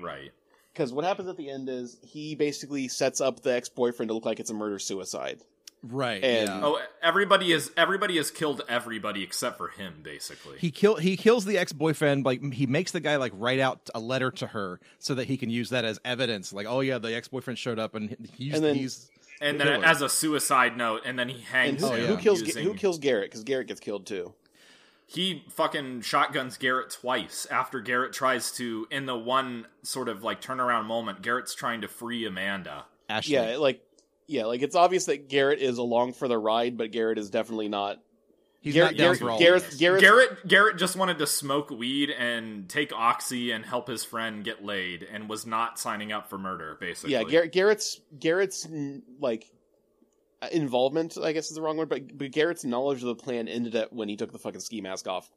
[0.01, 0.32] right
[0.72, 4.14] Because what happens at the end is he basically sets up the ex boyfriend to
[4.14, 5.43] look like it's a murder suicide.
[5.89, 6.22] Right.
[6.24, 6.61] And- yeah.
[6.62, 11.45] oh everybody is everybody has killed everybody except for him basically He kill he kills
[11.45, 12.24] the ex boyfriend.
[12.24, 15.37] Like he makes the guy like write out a letter to her so that he
[15.37, 16.53] can use that as evidence.
[16.53, 19.11] Like, oh yeah, the ex boyfriend showed up and he's And then- he's
[19.41, 19.84] and then killer.
[19.84, 22.74] as a suicide note and then he hangs who, Oh, him who kills using- who
[22.74, 23.30] kills Garrett?
[23.30, 24.32] Because Garrett gets killed too.
[25.09, 30.41] he fucking shotguns Garrett twice after Garrett tries to in the one sort of like
[30.41, 32.87] turnaround moment Garrett's trying to free Amanda.
[33.09, 33.34] Ashley.
[33.34, 33.82] Yeah, like
[34.27, 37.68] yeah, like it's obvious that Garrett is along for the ride, but Garrett is definitely
[37.68, 38.01] not.
[38.61, 39.77] he's Garrett, not down Garrett, for all Garrett, this.
[39.77, 44.45] Garrett, Garrett Garrett just wanted to smoke weed and take oxy and help his friend
[44.45, 47.12] get laid and was not signing up for murder basically.
[47.12, 48.66] yeah, Garrett, Garrett's Garrett's
[49.20, 49.51] like
[50.43, 53.49] uh, involvement, I guess is the wrong word, but but Garrett's knowledge of the plan
[53.49, 55.31] ended at when he took the fucking ski mask off.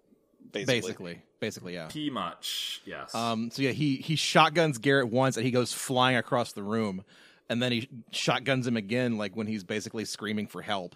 [0.52, 1.88] Basically, Basically, basically, yeah.
[1.90, 2.82] P much.
[2.86, 3.14] Yes.
[3.14, 3.52] Um.
[3.52, 7.04] So yeah, he he shotguns Garrett once, and he goes flying across the room,
[7.50, 10.96] and then he shotguns him again, like when he's basically screaming for help,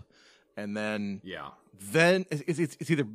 [0.55, 1.49] and then yeah.
[1.91, 3.07] then it's, it's, it's either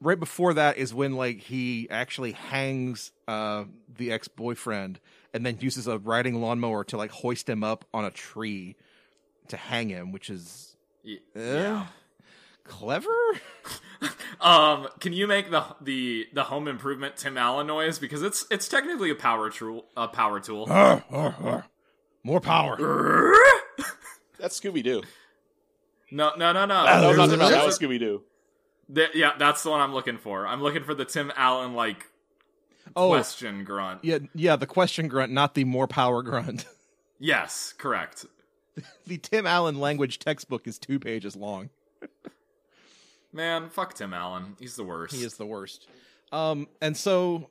[0.00, 3.64] right before that is when like he actually hangs uh
[3.96, 4.98] the ex-boyfriend
[5.34, 8.76] and then uses a riding lawnmower to like hoist him up on a tree
[9.48, 10.74] to hang him which is
[11.04, 11.86] Y- eh, yeah.
[12.64, 13.10] clever
[14.40, 18.68] Um, can you make the the the home improvement Tim Allen noise because it's it's
[18.68, 20.66] technically a power tool a power tool.
[22.22, 22.76] more power
[24.38, 25.02] that's Scooby Doo.
[26.10, 26.84] No, no, no, no.
[26.84, 28.22] That was not There's a- Tim that was Scooby Doo.
[28.94, 30.46] Th- yeah, that's the one I'm looking for.
[30.46, 32.06] I'm looking for the Tim Allen like
[32.96, 34.00] oh question grunt.
[34.02, 36.64] yeah yeah the question grunt not the more power grunt
[37.20, 38.26] Yes, correct.
[39.06, 41.70] the tim allen language textbook is two pages long
[43.32, 44.56] Man, fuck Tim Allen.
[44.58, 45.14] He's the worst.
[45.14, 45.86] he is the worst
[46.32, 47.48] um and so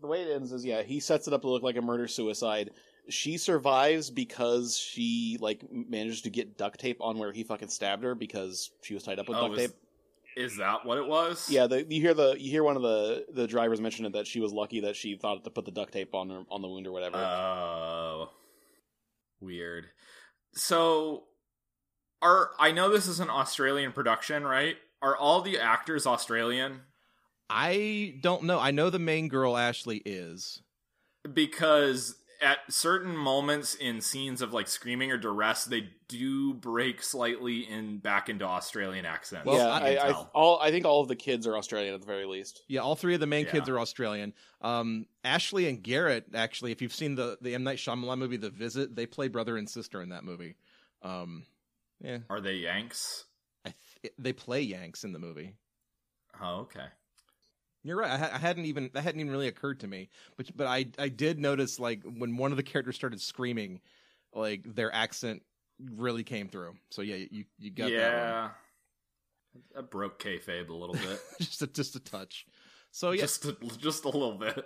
[0.00, 2.08] The way it ends is yeah, he sets it up to look like a murder
[2.08, 2.70] suicide.
[3.10, 8.02] She survives because she like managed to get duct tape on where he fucking stabbed
[8.04, 9.76] her because she was tied up with Oh, duct is, tape.
[10.36, 11.50] is that what it was?
[11.50, 14.26] Yeah, the, you hear the you hear one of the the drivers mention it that
[14.26, 16.68] she was lucky that she thought to put the duct tape on her on the
[16.68, 17.18] wound or whatever.
[17.18, 18.30] Oh,
[19.40, 19.86] weird.
[20.54, 21.24] So,
[22.22, 24.76] are I know this is an Australian production, right?
[25.02, 26.80] Are all the actors Australian?
[27.52, 30.62] i don't know i know the main girl ashley is
[31.32, 37.60] Because at certain moments in scenes of like screaming or duress, they do break slightly
[37.70, 39.46] in back into Australian accents.
[39.46, 42.00] Well, yeah, you I, I, all I think all of the kids are Australian at
[42.00, 42.62] the very least.
[42.68, 43.52] Yeah, all three of the main Yeah.
[43.52, 44.32] kids are Australian.
[44.60, 48.50] Um, Ashley and Garrett, actually, if you've seen the the M Night Shyamalan movie, The
[48.50, 50.56] Visit, they play brother and sister in that movie.
[51.02, 51.44] Um,
[52.00, 53.24] yeah, Are they Yanks?
[53.64, 55.54] I th- they play Yanks in the movie.
[56.42, 56.86] Oh, okay.
[57.82, 58.10] You're right.
[58.10, 60.86] I, ha- I hadn't even that hadn't even really occurred to me, but but I
[60.98, 63.80] I did notice like when one of the characters started screaming,
[64.34, 65.42] like their accent
[65.94, 66.74] really came through.
[66.90, 68.50] So yeah, you you got that yeah.
[69.74, 71.20] That broke kayfabe a little bit.
[71.40, 72.46] just a, just a touch.
[72.92, 74.64] So yeah, Just a, just a little bit.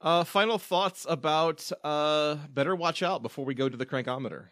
[0.00, 4.46] uh, final thoughts about uh, better watch out before we go to the crankometer.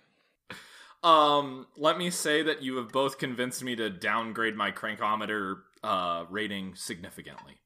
[1.02, 6.24] Um, let me say that you have both convinced me to downgrade my crankometer uh
[6.30, 7.58] rating significantly.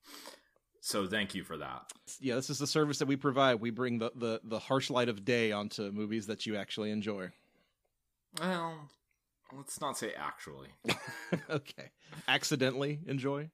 [0.87, 1.93] So thank you for that.
[2.21, 3.57] yeah, this is the service that we provide.
[3.57, 7.31] We bring the, the, the harsh light of day onto movies that you actually enjoy.
[8.39, 8.89] Well,
[9.53, 10.69] let's not say actually.
[11.51, 11.91] okay.
[12.29, 13.51] Accidentally enjoy?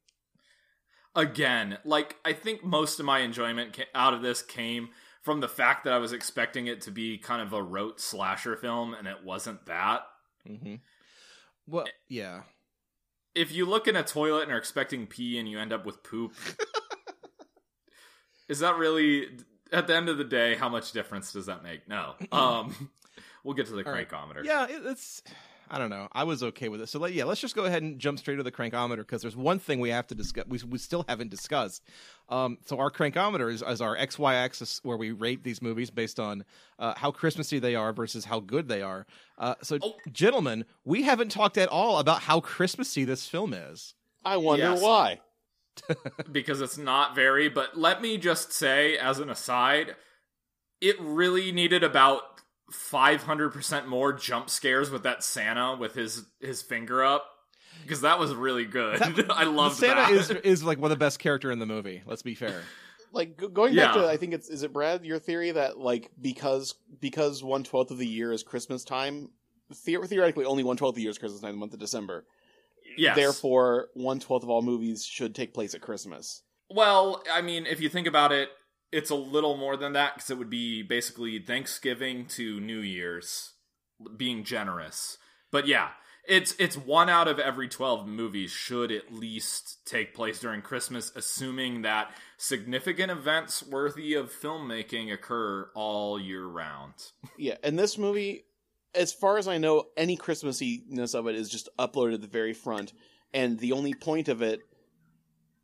[1.16, 4.90] Again, like I think most of my enjoyment out of this came
[5.22, 8.56] from the fact that I was expecting it to be kind of a rote slasher
[8.56, 10.02] film and it wasn't that.
[10.46, 10.74] Mm-hmm.
[11.66, 12.42] Well, yeah.
[13.34, 16.02] If you look in a toilet and are expecting pee and you end up with
[16.02, 16.34] poop,
[18.48, 19.28] is that really
[19.72, 21.88] at the end of the day how much difference does that make?
[21.88, 22.14] No.
[22.30, 22.90] Um
[23.44, 24.08] we'll get to the All right.
[24.08, 24.44] crankometer.
[24.44, 25.22] Yeah, it's.
[25.74, 26.06] I don't know.
[26.12, 26.88] I was okay with it.
[26.90, 29.34] So let, yeah, let's just go ahead and jump straight to the crankometer because there's
[29.36, 30.44] one thing we have to discuss.
[30.46, 31.82] We, we still haven't discussed.
[32.28, 36.20] Um, so our crankometer is, is our XY axis where we rate these movies based
[36.20, 36.44] on
[36.78, 39.06] uh, how Christmassy they are versus how good they are.
[39.38, 39.94] Uh, so, Oh.
[40.12, 43.94] gentlemen, we haven't talked at all about how Christmassy this film is.
[44.26, 44.82] I wonder Yes.
[44.82, 45.20] why.
[46.30, 47.48] because it's not very.
[47.48, 49.96] But let me just say, as an aside,
[50.82, 52.22] it really needed about
[52.70, 57.24] 500% more jump scares with that Santa with his his finger up
[57.82, 59.00] because that was really good.
[59.30, 60.10] I loved Santa that.
[60.12, 62.02] is is like one of the best character in the movie.
[62.06, 62.62] Let's be fair.
[63.12, 64.02] Like going back Yeah.
[64.02, 67.90] to, I think it's is it Brad your theory that like because because one twelfth
[67.90, 69.28] of the year is Christmas time,
[69.68, 69.74] the-
[70.06, 72.24] theoretically only one twelfth of the year is Christmas time, the month of December.
[72.96, 73.14] yes.
[73.16, 76.42] Therefore, one twelfth of all movies should take place at Christmas.
[76.70, 78.48] Well, I mean, if you think about it,
[78.92, 83.52] it's a little more than that because it would be basically Thanksgiving to New Year's,
[84.16, 85.18] being generous.
[85.50, 85.88] But yeah,
[86.28, 91.10] it's it's one out of every twelve movies should at least take place during Christmas,
[91.16, 96.94] assuming that significant events worthy of filmmaking occur all year round.
[97.36, 98.44] Yeah, and this movie,
[98.94, 102.52] as far as I know, any Christmassiness of it is just uploaded at the very
[102.52, 102.92] front,
[103.34, 104.60] and the only point of it,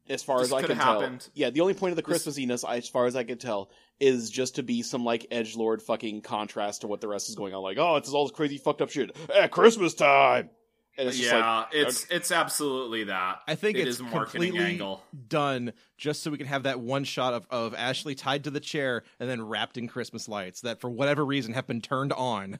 [0.08, 0.78] as far This as I coulda can
[1.18, 3.70] tell, yeah, the only point of the This- Christmassiness, as far as I can tell,
[4.00, 7.34] is just to be some like edge lord fucking contrast to what the rest is
[7.34, 7.62] going on.
[7.62, 10.50] Like, oh, it's all this crazy fucked up shit at Christmas time,
[10.96, 13.40] and it's just yeah, like, it's it's absolutely that.
[13.48, 15.02] I think It it's is marketing completely angle.
[15.28, 18.60] done just so we can have that one shot of, of Ashley tied to the
[18.60, 22.58] chair and then wrapped in Christmas lights that for whatever reason have been turned on.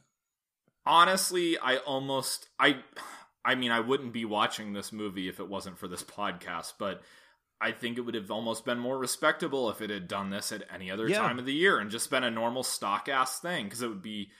[0.87, 2.77] honestly i almost i
[3.45, 7.03] i mean i wouldn't be watching this movie if it wasn't for this podcast but
[7.61, 10.63] i think it would have almost been more respectable if it had done this at
[10.73, 11.19] any other Yeah.
[11.19, 14.03] time of the year and just been a normal stock ass thing because it would
[14.03, 14.31] be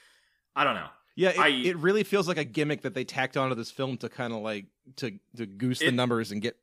[0.57, 3.37] i don't know Yeah, it, I- it really feels like a gimmick that they tacked
[3.37, 4.67] onto this film to kind of like
[4.97, 6.57] to to goose the numbers and get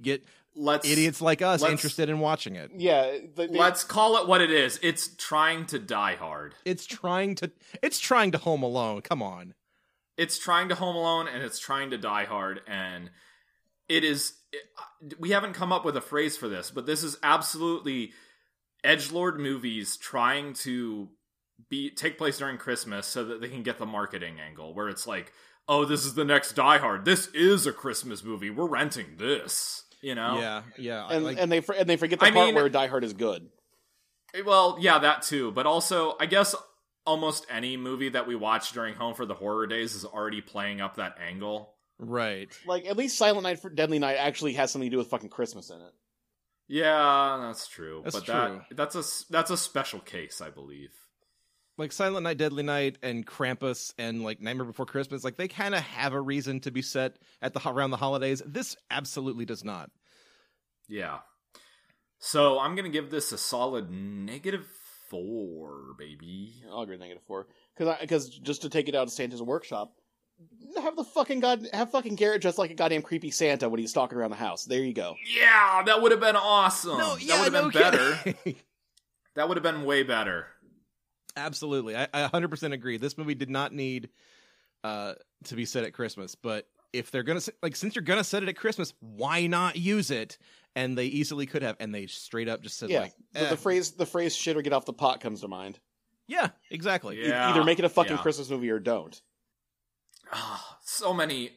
[0.00, 0.24] get
[0.56, 2.70] let's idiots like us let's- interested in watching it.
[2.76, 6.86] yeah, they, they- let's call it what it is it's trying to die hard It's
[6.86, 7.50] trying to
[7.82, 9.02] it's trying to Home Alone.
[9.02, 9.54] Come on.
[10.16, 13.10] it's trying to home alone and it's trying to die hard and
[13.88, 17.16] it is it, we haven't come up with a phrase for this but this is
[17.22, 18.12] absolutely
[18.84, 21.08] edge lord movies trying to
[21.68, 25.06] be take place during christmas so that they can get the marketing angle where it's
[25.06, 25.32] like
[25.68, 29.84] oh this is the next die hard this is a christmas movie we're renting this
[30.00, 31.08] you know Yeah, yeah.
[31.10, 33.14] And like- and they and they forget the I part mean- where Die Hard is
[33.14, 33.48] good.
[34.32, 35.50] Eh, well, yeah, that too.
[35.50, 36.54] But also, I guess
[37.04, 40.80] almost any movie that we watch during Home for the Horror Days is already playing
[40.80, 41.74] up that angle.
[41.98, 42.48] Right.
[42.66, 45.30] Like at least Silent Night for Deadly Night actually has something to do with fucking
[45.30, 45.92] Christmas in it.
[46.68, 48.02] Yeah, that's true.
[48.04, 48.34] That's but true.
[48.34, 50.90] that that's a s- that's a special case, I believe.
[51.78, 55.74] Like Silent Night, Deadly Night, and Krampus, and like Nightmare Before Christmas, like they kind
[55.74, 58.42] of have a reason to be set at the around the holidays.
[58.44, 59.90] This absolutely does not.
[60.88, 61.18] Yeah.
[62.18, 64.66] So I'm gonna give this a solid negative
[65.08, 66.62] four, baby.
[66.70, 67.46] I'll agree with negative four
[67.76, 69.92] because because just to take it out of Santa's workshop,
[70.82, 73.90] have the fucking god have fucking Garrett dressed like a goddamn creepy Santa when he's
[73.90, 74.64] stalking around the house.
[74.64, 75.16] There you go.
[75.36, 76.98] Yeah, that would have been awesome.
[76.98, 78.14] that would have been better.
[78.22, 78.56] kidding.
[79.34, 80.46] That would have been way better.
[81.36, 81.96] Absolutely.
[81.96, 82.96] I, I 100% agree.
[82.96, 84.08] This movie did not need
[84.82, 85.14] uh,
[85.44, 88.24] to be set at Christmas, but if they're going to, like, since you're going to
[88.24, 90.38] set it at Christmas, why not use it?
[90.74, 93.50] And they easily could have, and they straight up just said, Yeah, like, the, eh.
[93.50, 95.78] the phrase the phrase "shit or get off the pot" comes to mind.
[96.26, 97.20] yeah, exactly.
[97.20, 98.22] E- Yeah, Either make it a fucking yeah.
[98.22, 99.20] Christmas movie or don't.
[100.32, 101.52] Ah, so many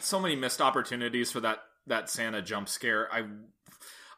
[0.00, 3.08] so many missed opportunities for that that Santa jump scare.
[3.12, 3.24] I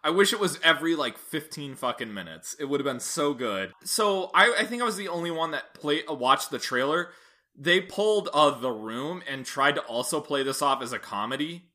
[0.04, 2.56] I wish it was every like 15 fucking minutes.
[2.58, 3.72] It would have been so good.
[3.84, 7.10] So I, I think I was the only one that play uh, watched the trailer.
[7.56, 11.68] They pulled uh, the room and tried to also play this off as a comedy.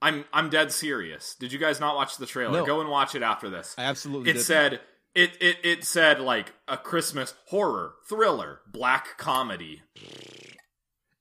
[0.00, 1.34] I'm I'm dead serious.
[1.36, 2.60] Did you guys not watch the trailer?
[2.60, 2.66] No.
[2.66, 3.74] Go and watch it after this.
[3.78, 4.42] I absolutely It did.
[4.42, 4.80] said
[5.14, 9.82] it, it it said like a Christmas horror thriller black comedy.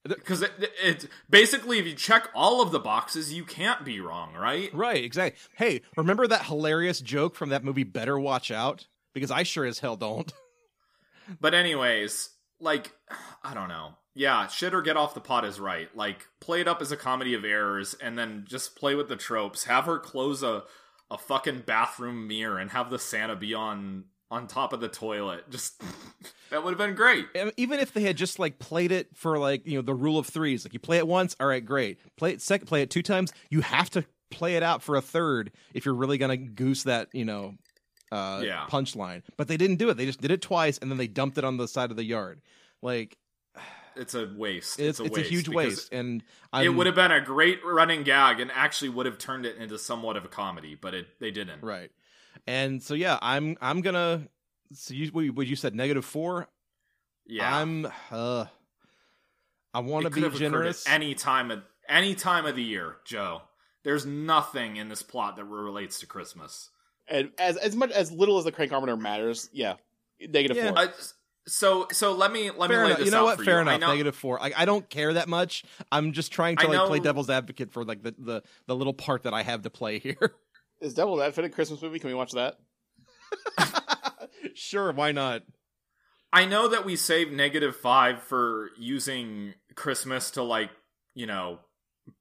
[0.03, 4.01] Because it, it, it basically, if you check all of the boxes, you can't be
[4.01, 4.73] wrong, right?
[4.73, 5.39] Right, exactly.
[5.55, 8.87] Hey, remember that hilarious joke from that movie Better Watch Out?
[9.13, 10.31] Because I sure as hell don't.
[11.39, 12.29] But anyways,
[12.59, 12.91] like
[13.43, 13.93] I don't know.
[14.13, 15.95] Yeah, shit or get off the pot is right.
[15.95, 19.15] Like play it up as a comedy of errors, and then just play with the
[19.15, 19.65] tropes.
[19.65, 20.63] Have her close a
[21.09, 25.47] a fucking bathroom mirror and have the Santa be on on top of the toilet.
[25.51, 25.79] Just
[26.49, 27.27] that would have been great.
[27.57, 30.25] Even if they had just like played it for like, you know, the rule of
[30.25, 31.99] threes, like you play it once, all right, great.
[32.17, 33.31] Play it second, play it two times.
[33.49, 36.83] You have to play it out for a third if you're really going to goose
[36.83, 37.55] that, you know,
[38.11, 38.65] uh, Yeah.
[38.69, 39.23] punchline.
[39.37, 39.97] But they didn't do it.
[39.97, 42.05] They just did it twice and then they dumped it on the side of the
[42.05, 42.41] yard.
[42.81, 43.17] Like,
[43.97, 44.79] it's a waste.
[44.79, 46.23] It's It's, a it's waste a huge waste, and
[46.53, 49.57] I'm, It would have been a great running gag, and actually would have turned it
[49.57, 51.61] into somewhat of a comedy, but it they didn't.
[51.61, 51.91] right.
[52.47, 54.27] And so yeah, I'm I'm gonna.
[54.73, 56.47] So you what you- what you said negative four.
[57.25, 57.87] Yeah, I'm.
[58.11, 58.45] uh
[59.73, 60.87] I want to be have occurred at generous.
[60.87, 63.41] any time of any time of the year, Joe.
[63.83, 66.69] There's nothing in this plot that relates to Christmas.
[67.07, 69.75] And as as much as little as the crankometer matters, yeah,
[70.19, 70.69] negative Yeah.
[70.73, 70.77] four.
[70.79, 70.87] Uh,
[71.47, 72.97] so so let me let Fair me lay enough.
[72.99, 73.37] this You know out what?
[73.39, 73.69] for Fair you.
[73.69, 73.81] I enough.
[73.81, 74.41] know- Negative four.
[74.41, 75.63] I, I don't care that much.
[75.91, 78.93] I'm just trying to I like play devil's advocate for like the, the the little
[78.93, 80.35] part that I have to play here.
[80.81, 81.99] Is Devil Advocate a Christmas movie?
[81.99, 82.55] Can we watch that?
[84.55, 85.43] sure, why not?
[86.33, 90.69] I know that we saved negative five for using Christmas to like,
[91.13, 91.59] you know,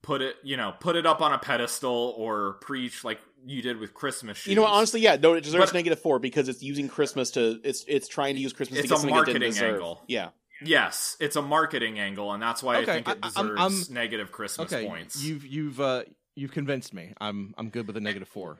[0.03, 3.79] put it, you know, put it up on a pedestal or preach like you did
[3.79, 4.49] with Christmas shoes.
[4.51, 4.73] You know what?
[4.73, 8.09] Honestly, yeah, no, it deserves But- negative four because it's using Christmas to it's it's
[8.09, 9.75] trying to use Christmas It's to a get something it didn't marketing deserve.
[9.75, 10.03] angle.
[10.09, 10.29] Yeah,
[10.63, 13.73] yes, it's a marketing angle, and that's why Okay, I think it I- deserves I'm-
[13.73, 15.23] I'm- negative Christmas Okay, points.
[15.23, 16.03] you've you've uh
[16.35, 17.13] you've convinced me.
[17.21, 18.59] I'm I'm good with a negative four.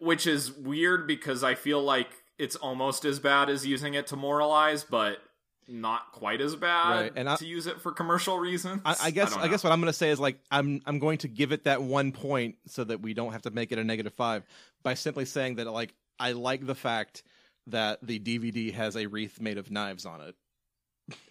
[0.00, 4.16] Which is weird because I feel like it's almost as bad as using it to
[4.16, 5.18] moralize, but
[5.66, 8.82] not quite as bad Right, and I- to use it for commercial reasons.
[8.84, 10.98] I, I guess don't I, guess what I'm going to say is like I'm I'm
[10.98, 13.78] going to give it that one point so that we don't have to make it
[13.78, 14.44] a negative five
[14.82, 17.22] by simply saying that like I like the fact
[17.68, 20.34] that the DVD has a wreath made of knives on it.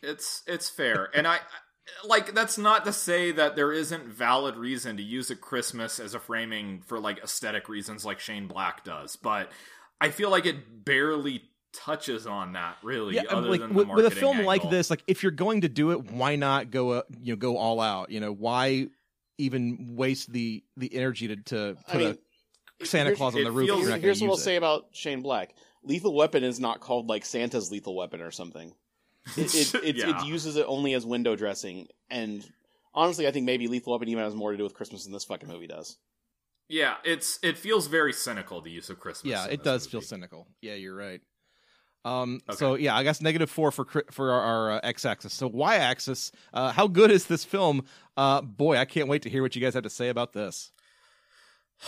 [0.01, 1.39] It's it's fair, and I
[2.05, 6.13] like that's not to say that there isn't valid reason to use a Christmas as
[6.13, 9.51] a framing for like aesthetic reasons, like Shane Black does, but
[9.99, 13.15] I feel like it barely touches on that really.
[13.15, 15.31] Yeah, other like than the with, with a marketing film like this, like if you're
[15.31, 18.09] going to do it, why not go uh, you know go all out?
[18.11, 18.87] You know why
[19.37, 22.17] even waste the the energy to to I put mean,
[22.81, 23.67] a Santa Claus on the roof?
[23.67, 26.59] feels- you're Here's, not here's what I'll use say about Shane Black: Lethal Weapon is
[26.59, 28.73] not called like Santa's Lethal Weapon or something.
[29.37, 30.21] It it, it, Yeah.
[30.21, 32.45] it uses it only as window dressing, and
[32.93, 35.23] honestly, I think maybe Lethal Weapon even has more to do with Christmas than this
[35.25, 35.97] fucking movie does.
[36.69, 39.31] yeah, it's it feels very cynical the use of Christmas.
[39.31, 40.47] Yeah, it this does feel cynical.
[40.61, 41.21] Yeah, you're right.
[42.05, 42.57] Um, Okay.
[42.57, 45.33] so yeah, I guess negative four for for our, our uh, x-axis.
[45.33, 47.85] So y-axis, uh, how good is this film?
[48.17, 50.71] Uh, boy, I can't wait to hear what you guys have to say about this.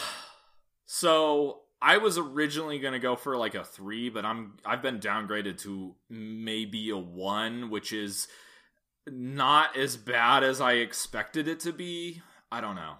[0.85, 5.59] So I was originally gonna go for like a three, but I'm I've been downgraded
[5.61, 8.27] to maybe a one, which is
[9.07, 12.23] not as bad as I expected it to be.
[12.51, 12.95] I don't know.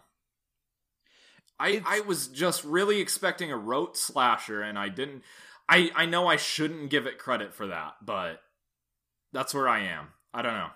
[1.60, 5.24] I It's- I was just really expecting a rote slasher, and I didn't.
[5.68, 8.44] I I know I shouldn't give it credit for that, but
[9.34, 10.10] that's where I am.
[10.32, 10.70] I don't know.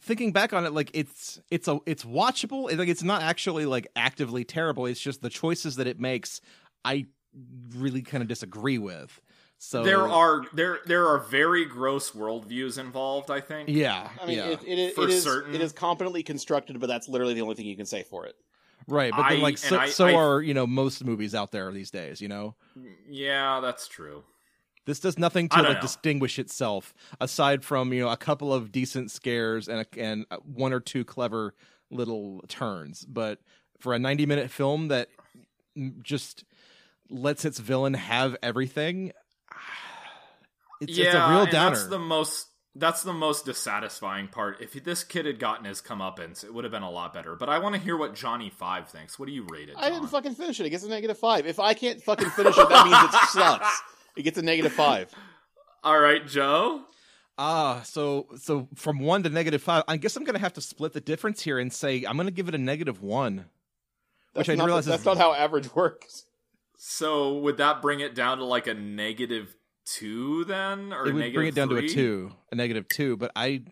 [0.00, 2.70] Thinking back on it, like it's it's a it's watchable.
[2.70, 4.86] It's like it's not actually like actively terrible.
[4.86, 6.40] It's just the choices that it makes.
[6.84, 7.06] I
[7.76, 9.20] really kind of disagree with.
[9.58, 13.30] So There are there there are very gross worldviews involved.
[13.30, 13.68] I think.
[13.70, 14.48] yeah, I mean, yeah.
[14.50, 15.54] it, it, For it is certain.
[15.54, 18.34] it is competently constructed, but that's literally the only thing you can say for it.
[18.88, 19.12] right.
[19.16, 21.90] But then like so, I- so I- are you know most movies out there these
[21.90, 22.20] days.
[22.20, 22.56] You know.
[23.08, 24.24] Yeah, that's true.
[24.86, 25.80] This does nothing to like know.
[25.80, 30.74] distinguish itself aside from you know a couple of decent scares and a, and one
[30.74, 31.54] or two clever
[31.90, 33.06] little turns.
[33.06, 33.38] But
[33.80, 35.08] for a ninety minute film that
[36.02, 36.44] just
[37.14, 39.12] lets its villain have everything,
[40.80, 41.76] it's, yeah, it's a real downer.
[41.76, 42.48] That's the most.
[42.76, 44.60] That's the most dissatisfying part.
[44.60, 47.36] If this kid had gotten his comeuppance, it would have been a lot better.
[47.36, 49.16] But I want to hear what Johnny Five thinks.
[49.16, 49.76] What do you rate it?
[49.78, 50.66] I didn't fucking finish it.
[50.66, 51.46] It gets a negative five.
[51.46, 53.82] If I can't fucking finish it, that means it sucks.
[54.16, 55.08] It gets a negative five.
[55.84, 56.82] All right, Joe.
[57.38, 60.92] Ah, so so from one to negative five, I guess I'm gonna have to split
[60.94, 63.44] the difference here and say I'm gonna give it a negative one.
[64.34, 66.24] That's Which I not, realize is- that's not how average works.
[66.86, 69.56] So would that bring it down to like a negative
[69.86, 73.16] two then, or it would bring it down negative to a two, a negative two.
[73.16, 73.62] But I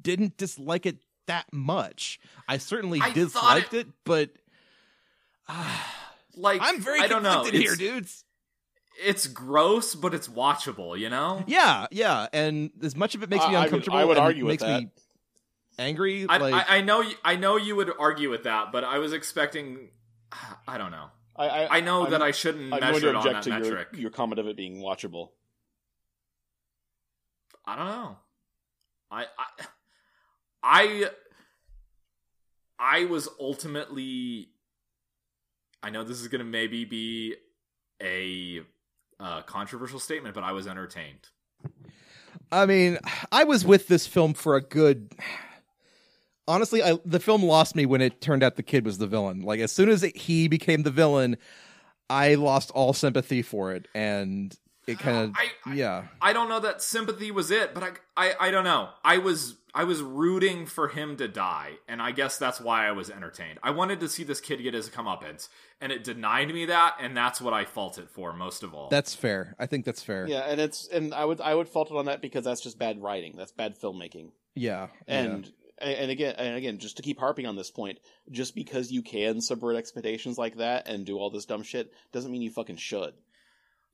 [0.00, 2.20] didn't dislike it that much.
[2.48, 4.30] I certainly I disliked it- it, but
[5.48, 5.98] ah,
[6.36, 7.42] Like I'm very I don't know.
[7.42, 8.24] conflicted here, It's, dudes.
[9.04, 10.96] it's gross, but it's watchable.
[10.96, 11.42] You know.
[11.48, 14.16] Yeah, yeah, and as much of it makes me I- I would- uncomfortable, I would
[14.16, 14.82] and argue with makes that.
[14.82, 14.90] me
[15.78, 16.26] angry.
[16.28, 17.00] I, like I, I know.
[17.00, 19.88] y- I know you would argue with that, but I was expecting.
[20.68, 21.06] I don't know.
[21.36, 23.62] I I, I know I'm- that I shouldn't I'm going to it on object that
[23.62, 25.30] to your, your comment of it being watchable.
[27.64, 28.16] I don't know.
[29.10, 29.66] I I
[30.62, 31.10] I
[32.78, 34.48] I was ultimately
[35.82, 37.34] I know this is going to maybe be
[38.02, 38.62] a
[39.20, 41.28] uh, controversial statement, but I was entertained.
[42.50, 42.98] I mean,
[43.30, 45.12] I was with this film for a good.
[46.52, 49.40] Honestly, I, the film lost me when it turned out the kid was the villain.
[49.42, 51.36] Like as soon as it, he became the villain,
[52.10, 54.54] I lost all sympathy for it, and
[54.86, 56.04] it kind of I- I- yeah.
[56.20, 58.90] I don't know that sympathy was it, but I, I I don't know.
[59.04, 62.92] I was I was rooting for him to die, and I guess that's why I
[62.92, 63.58] was entertained.
[63.62, 65.48] I wanted to see this kid get his comeuppance,
[65.80, 68.90] and it denied me that, and that's what I fault it for most of all.
[68.90, 69.54] That's fair.
[69.58, 70.26] I think that's fair.
[70.26, 72.78] Yeah, and it's and I would I would fault it on that because that's just
[72.78, 73.34] bad writing.
[73.38, 74.32] That's bad filmmaking.
[74.54, 74.88] Yeah.
[75.08, 75.50] And
[75.82, 77.98] and again and again, just to keep harping on this point,
[78.30, 82.30] just because you can subvert expectations like that and do all this dumb shit doesn't
[82.30, 83.14] mean you fucking should.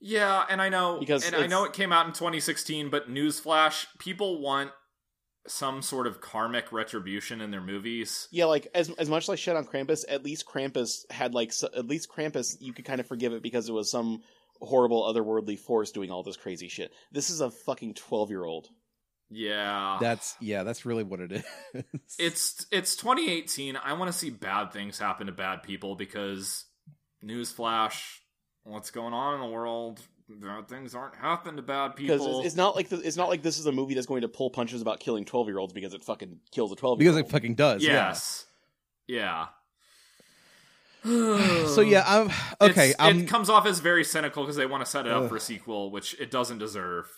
[0.00, 3.86] Yeah, and I know Because and I know it came out in 2016, but newsflash,
[3.98, 4.70] people want
[5.46, 8.28] some sort of karmic retribution in their movies.
[8.30, 11.52] Yeah, like as as much as I shit on Krampus, at least Krampus had like
[11.52, 14.20] so, at least Krampus you could kind of forgive it because it was some
[14.60, 16.92] horrible otherworldly force doing all this crazy shit.
[17.12, 18.68] This is a fucking twelve year old.
[19.30, 19.98] Yeah.
[20.00, 21.84] That's yeah, that's really what it is.
[22.18, 23.76] it's it's 2018.
[23.76, 26.64] I want to see bad things happen to bad people because
[27.24, 28.18] newsflash,
[28.64, 30.00] what's going on in the world?
[30.30, 32.40] Bad things aren't happening to bad people.
[32.40, 34.28] it's, it's not like the, it's not like this is a movie that's going to
[34.28, 37.16] pull punches about killing twelve year olds because it fucking kills a twelve year because
[37.16, 37.26] old.
[37.26, 37.82] it fucking does.
[37.82, 38.46] yes.
[39.06, 39.46] Yeah.
[39.46, 39.46] Yeah.
[41.68, 42.30] So yeah, I'm
[42.70, 42.94] okay.
[42.98, 45.28] I'm it comes off as very cynical because they want to set it up Ugh.
[45.28, 47.08] for a sequel, which it doesn't deserve.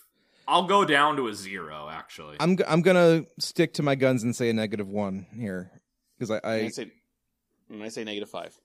[0.47, 2.37] I'll go down to a zero, actually.
[2.39, 5.71] I'm g- I'm gonna stick to my guns and say a negative one here
[6.17, 6.91] because I, And I I say,
[7.69, 8.57] and I say negative five.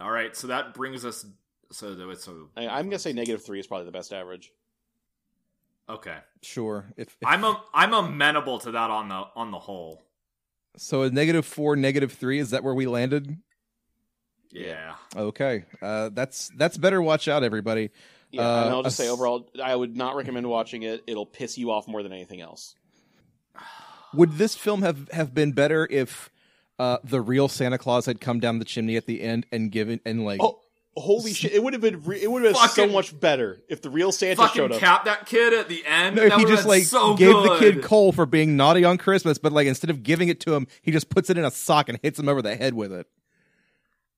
[0.00, 1.24] All right, so that brings us.
[1.72, 4.52] So that it's a, I, I'm gonna say negative three is probably the best average.
[5.88, 6.18] okay.
[6.42, 10.02] sure if, if I'm a I'm amenable to that on the on the whole.
[10.76, 12.38] so a negative four, negative three.
[12.38, 13.36] Is that where we landed?
[14.50, 14.94] Yeah.
[15.16, 17.02] Okay, uh, that's that's better.
[17.02, 17.90] Watch out, everybody.
[18.36, 21.02] Yeah, Uh, and I'll just a say overall, I would not recommend watching it.
[21.06, 22.74] It'll piss you off more than anything else.
[24.14, 26.30] Would this film have have been better if
[26.78, 30.00] uh, the real Santa Claus had come down the chimney at the end and given
[30.06, 30.60] and like Oh,
[30.96, 31.52] holy shit!
[31.52, 34.12] It would have been re- it would have been so much better if the real
[34.12, 34.78] Santa Fucking showed up.
[34.80, 36.16] cap that kid at the end.
[36.16, 37.50] No, if that he just like so gave good.
[37.50, 40.54] the kid coal for being naughty on Christmas, but like instead of giving it to
[40.54, 42.92] him, he just puts it in a sock and hits him over the head with
[42.92, 43.06] it.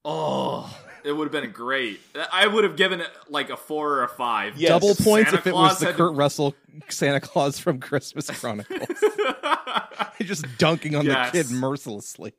[0.04, 0.72] Oh,
[1.04, 2.00] it would have been great.
[2.32, 4.56] I would have given it like a four or a five.
[4.56, 4.68] Yes.
[4.70, 6.54] Double points Santa if it was the had- Kurt Russell
[6.88, 8.86] Santa Claus from Christmas Chronicles.
[10.20, 11.30] Just dunking on Yes.
[11.32, 12.34] the kid mercilessly.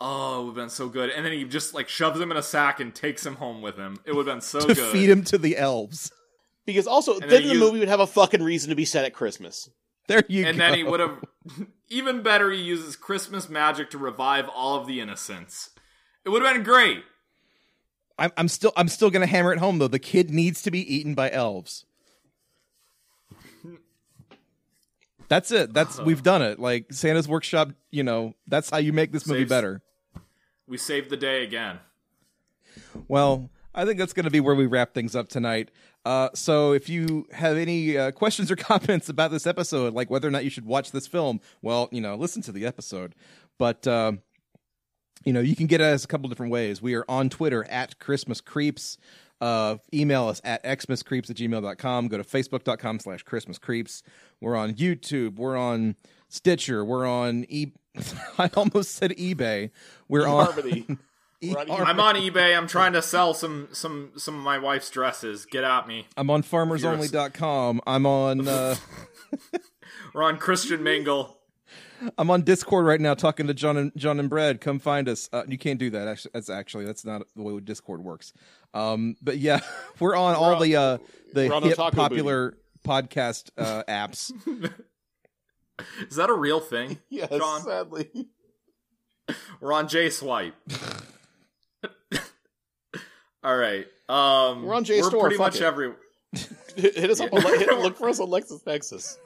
[0.00, 1.10] oh, it would have been so good.
[1.10, 3.76] And then he just like shoves him in a sack and takes him home with
[3.76, 3.98] him.
[4.06, 4.92] It would have been so to good.
[4.92, 6.10] feed him to the elves.
[6.66, 8.84] Because also, then then he the used- movie would have a fucking reason to be
[8.84, 9.68] set at Christmas.
[10.08, 10.64] There you and go.
[10.64, 11.18] And then he would have
[11.88, 12.50] even better.
[12.50, 15.70] He uses Christmas magic to revive all of the innocents.
[16.24, 17.02] It would have been great.
[18.20, 19.88] I'm, I'm still I'm still gonna hammer it home though.
[19.88, 21.86] The kid needs to be eaten by elves.
[25.28, 25.72] That's it.
[25.72, 26.58] That's we've done it.
[26.58, 27.70] Like Santa's workshop.
[27.90, 29.80] You know, that's how you make this movie better.
[30.66, 31.78] We saved the day again.
[33.08, 35.70] Well, I think that's going to be where we wrap things up tonight.
[36.04, 40.26] Uh, so, if you have any uh, questions or comments about this episode, like whether
[40.26, 43.14] or not you should watch this film, well, you know, listen to the episode.
[43.58, 44.12] But uh,
[45.24, 46.80] you know, you can get at us a couple different ways.
[46.80, 48.98] We are on Twitter at Christmas Creeps.
[49.40, 52.08] Uh, email us at xmascreeps at gmail.com.
[52.08, 54.02] Go to facebook.com slash Christmas Creeps.
[54.40, 55.36] We're on YouTube.
[55.36, 55.96] We're on
[56.28, 56.84] Stitcher.
[56.84, 57.72] We're on e-
[58.38, 59.70] I almost said eBay.
[60.08, 60.84] We're on E-
[61.42, 62.54] We're on Har- I'm on eBay.
[62.54, 65.46] I'm trying to sell some some some of my wife's dresses.
[65.46, 66.06] Get at me.
[66.18, 67.80] I'm on farmersonly.com.
[67.86, 68.76] I'm on uh,
[70.14, 71.38] We're on Christian Mingle.
[72.18, 74.60] I'm on Discord right now talking to John and John and Brad.
[74.60, 75.28] Come find us.
[75.32, 76.08] Uh, you can't do that.
[76.08, 78.32] Actually, that's actually that's not the way Discord works.
[78.74, 79.60] Um, but yeah,
[80.00, 80.98] we're on all on- the uh,
[81.32, 84.32] the we're hip Otaku popular podcast uh, apps.
[86.08, 86.98] Is that a real thing?
[87.08, 87.62] yes, John?
[87.62, 88.10] sadly.
[89.60, 90.54] We're on J Swipe.
[93.42, 93.86] All right.
[94.08, 95.62] Um, We're on J We're Store, pretty fuck much it.
[95.62, 95.92] every.
[96.76, 97.32] Hit us up.
[97.32, 99.16] On, hit, look for us on LexisNexis.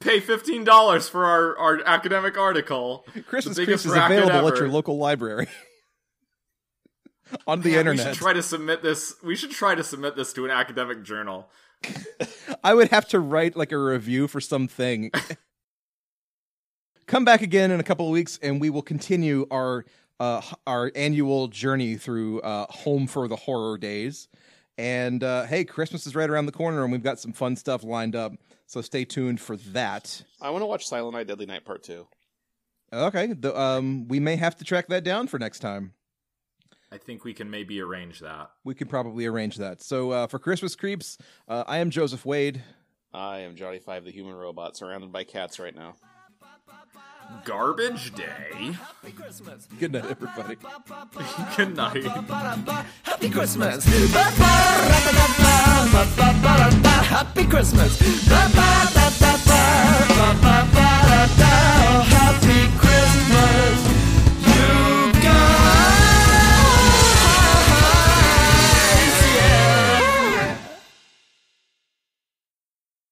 [0.00, 3.04] Pay fifteen dollars for our, our academic article.
[3.26, 5.46] Christmas Creeps is available at your local library
[7.46, 8.14] on the Man, We internet.
[8.14, 9.14] should try to submit this.
[9.22, 11.48] We should try to submit this to an academic journal.
[12.64, 15.10] I would have to write like a review for something.
[17.06, 19.84] Come back again in a couple of weeks, and we will continue our
[20.20, 24.28] uh, our annual journey through uh, Home for the Horror Days.
[24.78, 27.82] And uh, hey, Christmas is right around the corner, and we've got some fun stuff
[27.82, 28.32] lined up.
[28.70, 30.22] So stay tuned for that.
[30.40, 32.06] I want to watch Silent Night, Deadly Night Part Two.
[32.92, 35.94] Okay, the, um, we may have to track that down for next time.
[36.92, 38.50] I think we can maybe arrange that.
[38.62, 39.82] We could probably arrange that.
[39.82, 41.18] So uh, for Christmas creeps,
[41.48, 42.62] uh, I am Joseph Wade.
[43.12, 45.96] I am Johnny Five, the human robot, surrounded by cats right now.
[47.44, 48.76] Garbage Day.
[49.78, 50.56] Good night, everybody.
[51.56, 52.04] Good night.
[53.02, 53.84] Happy Christmas.
[57.04, 57.98] Happy Christmas.
[62.10, 63.89] Happy Christmas.